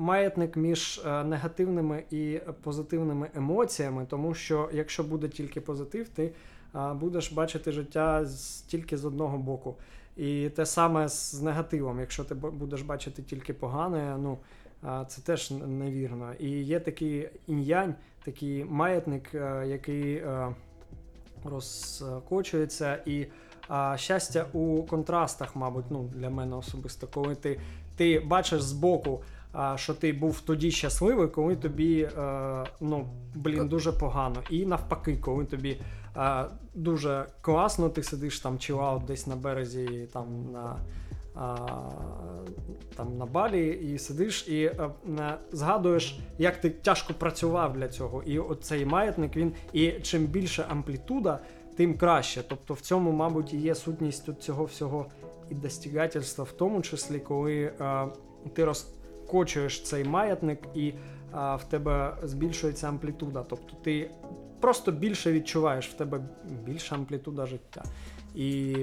Маятник 0.02 0.56
між 0.56 1.02
е, 1.06 1.24
негативними 1.24 2.04
і 2.10 2.40
позитивними 2.62 3.30
емоціями, 3.34 4.06
тому 4.10 4.34
що 4.34 4.70
якщо 4.72 5.04
буде 5.04 5.28
тільки 5.28 5.60
позитив, 5.60 6.08
ти 6.08 6.32
е, 6.74 6.92
будеш 6.94 7.32
бачити 7.32 7.72
життя 7.72 8.26
тільки 8.66 8.96
з 8.96 9.04
одного 9.04 9.38
боку. 9.38 9.76
І 10.16 10.48
те 10.48 10.66
саме 10.66 11.08
з 11.08 11.42
негативом. 11.42 12.00
Якщо 12.00 12.24
ти 12.24 12.34
будеш 12.34 12.82
бачити 12.82 13.22
тільки 13.22 13.52
погане, 13.52 14.16
ну 14.18 14.38
е, 14.84 15.04
це 15.08 15.22
теж 15.22 15.50
невірно. 15.50 16.32
І 16.38 16.50
є 16.50 16.80
такий 16.80 17.28
інь-янь, 17.46 17.94
такий 18.24 18.64
маятник, 18.64 19.34
який 19.66 20.22
розкочується, 21.44 22.98
і 23.06 23.26
щастя 23.96 24.46
у 24.52 24.82
контрастах, 24.82 25.56
мабуть, 25.56 25.84
ну, 25.90 26.10
для 26.14 26.30
мене 26.30 26.56
особисто, 26.56 27.06
коли 27.06 27.34
ти, 27.34 27.60
ти 27.96 28.20
бачиш 28.20 28.62
збоку, 28.62 29.20
що 29.76 29.94
ти 29.94 30.12
був 30.12 30.40
тоді 30.40 30.70
щасливий, 30.70 31.28
коли 31.28 31.56
тобі 31.56 32.02
е, 32.02 32.64
ну, 32.80 33.06
блін, 33.34 33.68
дуже 33.68 33.92
погано. 33.92 34.36
І 34.50 34.66
навпаки, 34.66 35.16
коли 35.16 35.44
тобі 35.44 35.80
е, 36.16 36.44
дуже 36.74 37.26
класно, 37.40 37.88
ти 37.88 38.02
сидиш 38.02 38.40
там 38.40 38.58
чилаут 38.58 39.04
десь 39.04 39.26
на 39.26 39.36
березі 39.36 40.08
там 40.12 40.26
на. 40.52 40.76
А, 41.34 41.56
там 42.96 43.18
на 43.18 43.26
балі 43.26 43.68
і 43.68 43.98
сидиш 43.98 44.48
і 44.48 44.64
е, 44.64 44.90
е, 45.18 45.38
згадуєш, 45.52 46.18
як 46.38 46.60
ти 46.60 46.70
тяжко 46.70 47.14
працював 47.14 47.72
для 47.72 47.88
цього. 47.88 48.22
І 48.22 48.38
оцей 48.38 48.86
маятник 48.86 49.36
він 49.36 49.52
і 49.72 49.90
чим 49.90 50.26
більше 50.26 50.64
амплітуда, 50.68 51.38
тим 51.76 51.98
краще. 51.98 52.42
Тобто 52.48 52.74
в 52.74 52.80
цьому, 52.80 53.12
мабуть, 53.12 53.54
і 53.54 53.58
є 53.58 53.74
сутність 53.74 54.40
цього 54.40 54.64
всього 54.64 55.06
і 55.50 55.54
достігательства, 55.54 56.44
в 56.44 56.52
тому 56.52 56.82
числі, 56.82 57.18
коли 57.18 57.72
е, 57.80 58.06
ти 58.54 58.64
розкочуєш 59.32 59.82
цей 59.82 60.04
маятник 60.04 60.58
і 60.74 60.88
е, 60.88 60.94
в 61.32 61.64
тебе 61.70 62.16
збільшується 62.22 62.88
амплітуда. 62.88 63.44
Тобто 63.48 63.76
ти 63.84 64.10
просто 64.60 64.92
більше 64.92 65.32
відчуваєш, 65.32 65.88
в 65.88 65.92
тебе 65.94 66.20
більша 66.64 66.94
амплітуда 66.94 67.46
життя. 67.46 67.82
І 68.34 68.76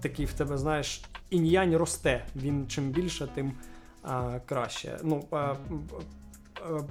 такий 0.00 0.26
в 0.26 0.32
тебе, 0.32 0.58
знаєш, 0.58 1.04
інь-янь 1.30 1.76
росте. 1.76 2.24
Він 2.36 2.66
чим 2.68 2.90
більше, 2.90 3.28
тим 3.34 3.52
а, 4.02 4.38
краще. 4.46 4.98
Ну, 5.04 5.24
а, 5.30 5.54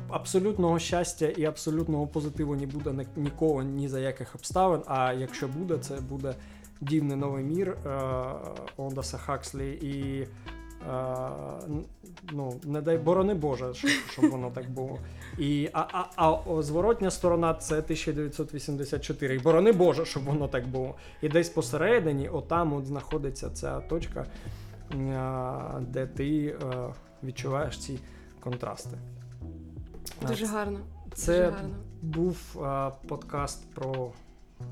абсолютного 0.09 0.79
щастя 0.79 1.25
і 1.27 1.45
абсолютного 1.45 2.07
позитиву 2.07 2.55
не 2.55 2.65
буде 2.65 2.91
ні- 2.91 3.23
ніколи 3.23 3.63
ні 3.63 3.89
за 3.89 3.99
яких 3.99 4.35
обставин. 4.35 4.81
А 4.87 5.13
якщо 5.13 5.47
буде, 5.47 5.77
це 5.77 5.95
буде 5.95 6.35
дивний 6.81 7.17
новий 7.17 7.43
мір 7.43 7.69
е, 7.69 8.01
Олдоса 8.77 9.17
Хакслі 9.17 9.71
і. 9.71 10.27
Е, 10.89 11.81
Ну, 12.31 12.59
не 12.63 12.81
дай 12.81 12.97
борони 12.97 13.33
Боже, 13.33 13.73
щоб, 13.73 13.89
щоб 14.09 14.29
воно 14.29 14.51
так 14.51 14.69
було. 14.69 14.99
І, 15.37 15.69
а, 15.73 15.85
а, 16.15 16.25
а 16.25 16.61
зворотня 16.61 17.11
сторона 17.11 17.53
це 17.53 17.75
1984. 17.75 19.35
І 19.35 19.39
борони 19.39 19.71
Боже, 19.71 20.05
щоб 20.05 20.23
воно 20.23 20.47
так 20.47 20.67
було. 20.67 20.95
І 21.21 21.29
десь 21.29 21.49
посередині, 21.49 22.29
отам 22.29 22.73
от 22.73 22.85
знаходиться 22.85 23.49
ця 23.49 23.79
точка, 23.79 24.25
е, 24.93 25.79
де 25.79 26.05
ти 26.05 26.45
е, 26.45 26.93
відчуваєш 27.23 27.77
ці 27.77 27.99
контрасти. 28.39 28.97
Дуже 30.27 30.45
гарно. 30.45 30.79
Це 31.13 31.37
Дуже 31.37 31.51
гарно. 31.51 31.75
був 32.01 32.37
е, 32.65 32.91
подкаст 33.07 33.73
про 33.75 34.11
е, 34.61 34.63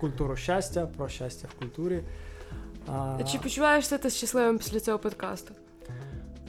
культуру 0.00 0.36
щастя, 0.36 0.86
про 0.86 1.08
щастя 1.08 1.48
в 1.56 1.58
культурі. 1.58 2.02
А, 2.92 3.22
Чи 3.24 3.38
почуваєшся 3.38 3.98
ти 3.98 4.10
щасливим 4.10 4.58
після 4.58 4.80
цього 4.80 4.98
подкасту? 4.98 5.54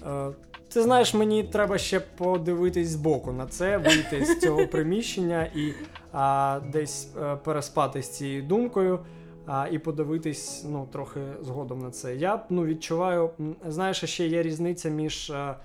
А... 0.06 0.32
Ти 0.74 0.82
знаєш, 0.82 1.14
мені 1.14 1.44
треба 1.44 1.78
ще 1.78 2.00
подивитись 2.00 2.90
збоку 2.90 3.32
на 3.32 3.48
це, 3.48 3.78
вийти 3.78 4.26
з 4.26 4.40
цього 4.40 4.68
приміщення 4.72 5.44
і 5.56 5.74
а, 6.12 6.60
десь 6.72 7.08
а, 7.22 7.36
переспати 7.36 8.04
з 8.04 8.10
цією 8.10 8.44
думкою. 8.44 9.00
А, 9.46 9.68
і 9.72 9.80
подивитись 9.80 10.66
ну, 10.70 10.88
трохи 10.92 11.20
згодом 11.42 11.80
на 11.80 11.92
це. 11.92 12.16
Я 12.16 12.44
ну, 12.50 12.66
відчуваю, 12.66 13.30
знаєш, 13.68 14.04
ще 14.04 14.28
є 14.28 14.44
різниця 14.44 14.90
між 14.90 15.30
е, 15.30 15.36
м, 15.36 15.56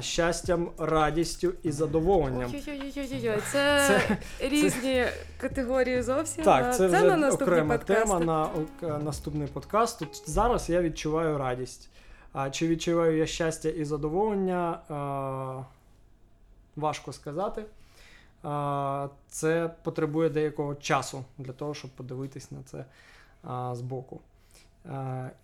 щастям, 0.00 0.70
радістю 0.78 1.52
і 1.62 1.70
задоволенням. 1.72 2.50
Ой-ой-ой-ой-ой, 2.54 3.40
це, 3.52 3.88
Це- 3.88 4.18
різні 4.48 5.04
категорії 5.40 6.02
зовсім. 6.02 6.44
Так, 6.44 6.66
а 6.66 6.72
це, 6.72 6.86
вже 6.86 7.16
на 7.16 7.30
окрема 7.30 7.78
подкаст. 7.78 8.00
тема 8.00 8.20
на 8.20 8.48
наступний 8.98 9.48
подкаст. 9.48 9.98
Тут 9.98 10.30
зараз 10.30 10.70
я 10.70 10.82
відчуваю 10.82 11.38
радість. 11.38 11.90
А 12.32 12.50
чи 12.50 12.68
відчуваю 12.68 13.16
я 13.16 13.26
щастя 13.26 13.68
і 13.68 13.84
задоволення? 13.84 14.80
А, 14.88 15.62
важко 16.76 17.12
сказати. 17.12 17.64
А, 18.42 19.08
це 19.28 19.70
потребує 19.82 20.30
деякого 20.30 20.74
часу 20.74 21.24
для 21.38 21.52
того, 21.52 21.74
щоб 21.74 21.90
подивитись 21.90 22.50
на 22.50 22.58
це 22.62 22.84
збоку. 23.74 24.20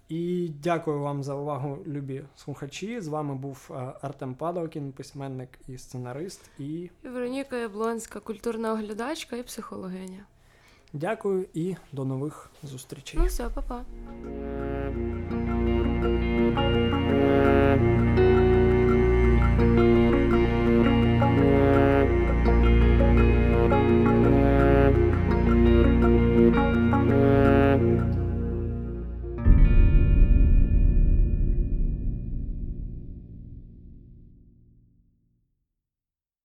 І 0.09 0.51
дякую 0.63 1.01
вам 1.01 1.23
за 1.23 1.35
увагу, 1.35 1.79
любі 1.87 2.23
слухачі. 2.37 3.01
З 3.01 3.09
вами 3.09 3.35
був 3.35 3.71
Артем 4.03 4.35
Падалкін, 4.35 4.93
письменник 4.93 5.49
і 5.69 5.79
сценарист. 5.79 6.51
І 6.59 6.91
Вероніка 7.03 7.57
Яблонська, 7.57 8.21
культурна 8.21 8.73
оглядачка 8.73 9.37
і 9.37 9.43
психологиня. 9.43 10.25
дякую 10.93 11.47
і 11.55 11.77
до 11.93 12.05
нових 12.05 12.51
зустрічей. 12.63 13.21
Ну 13.21 13.27
все, 13.27 13.49
па-па. 13.49 13.85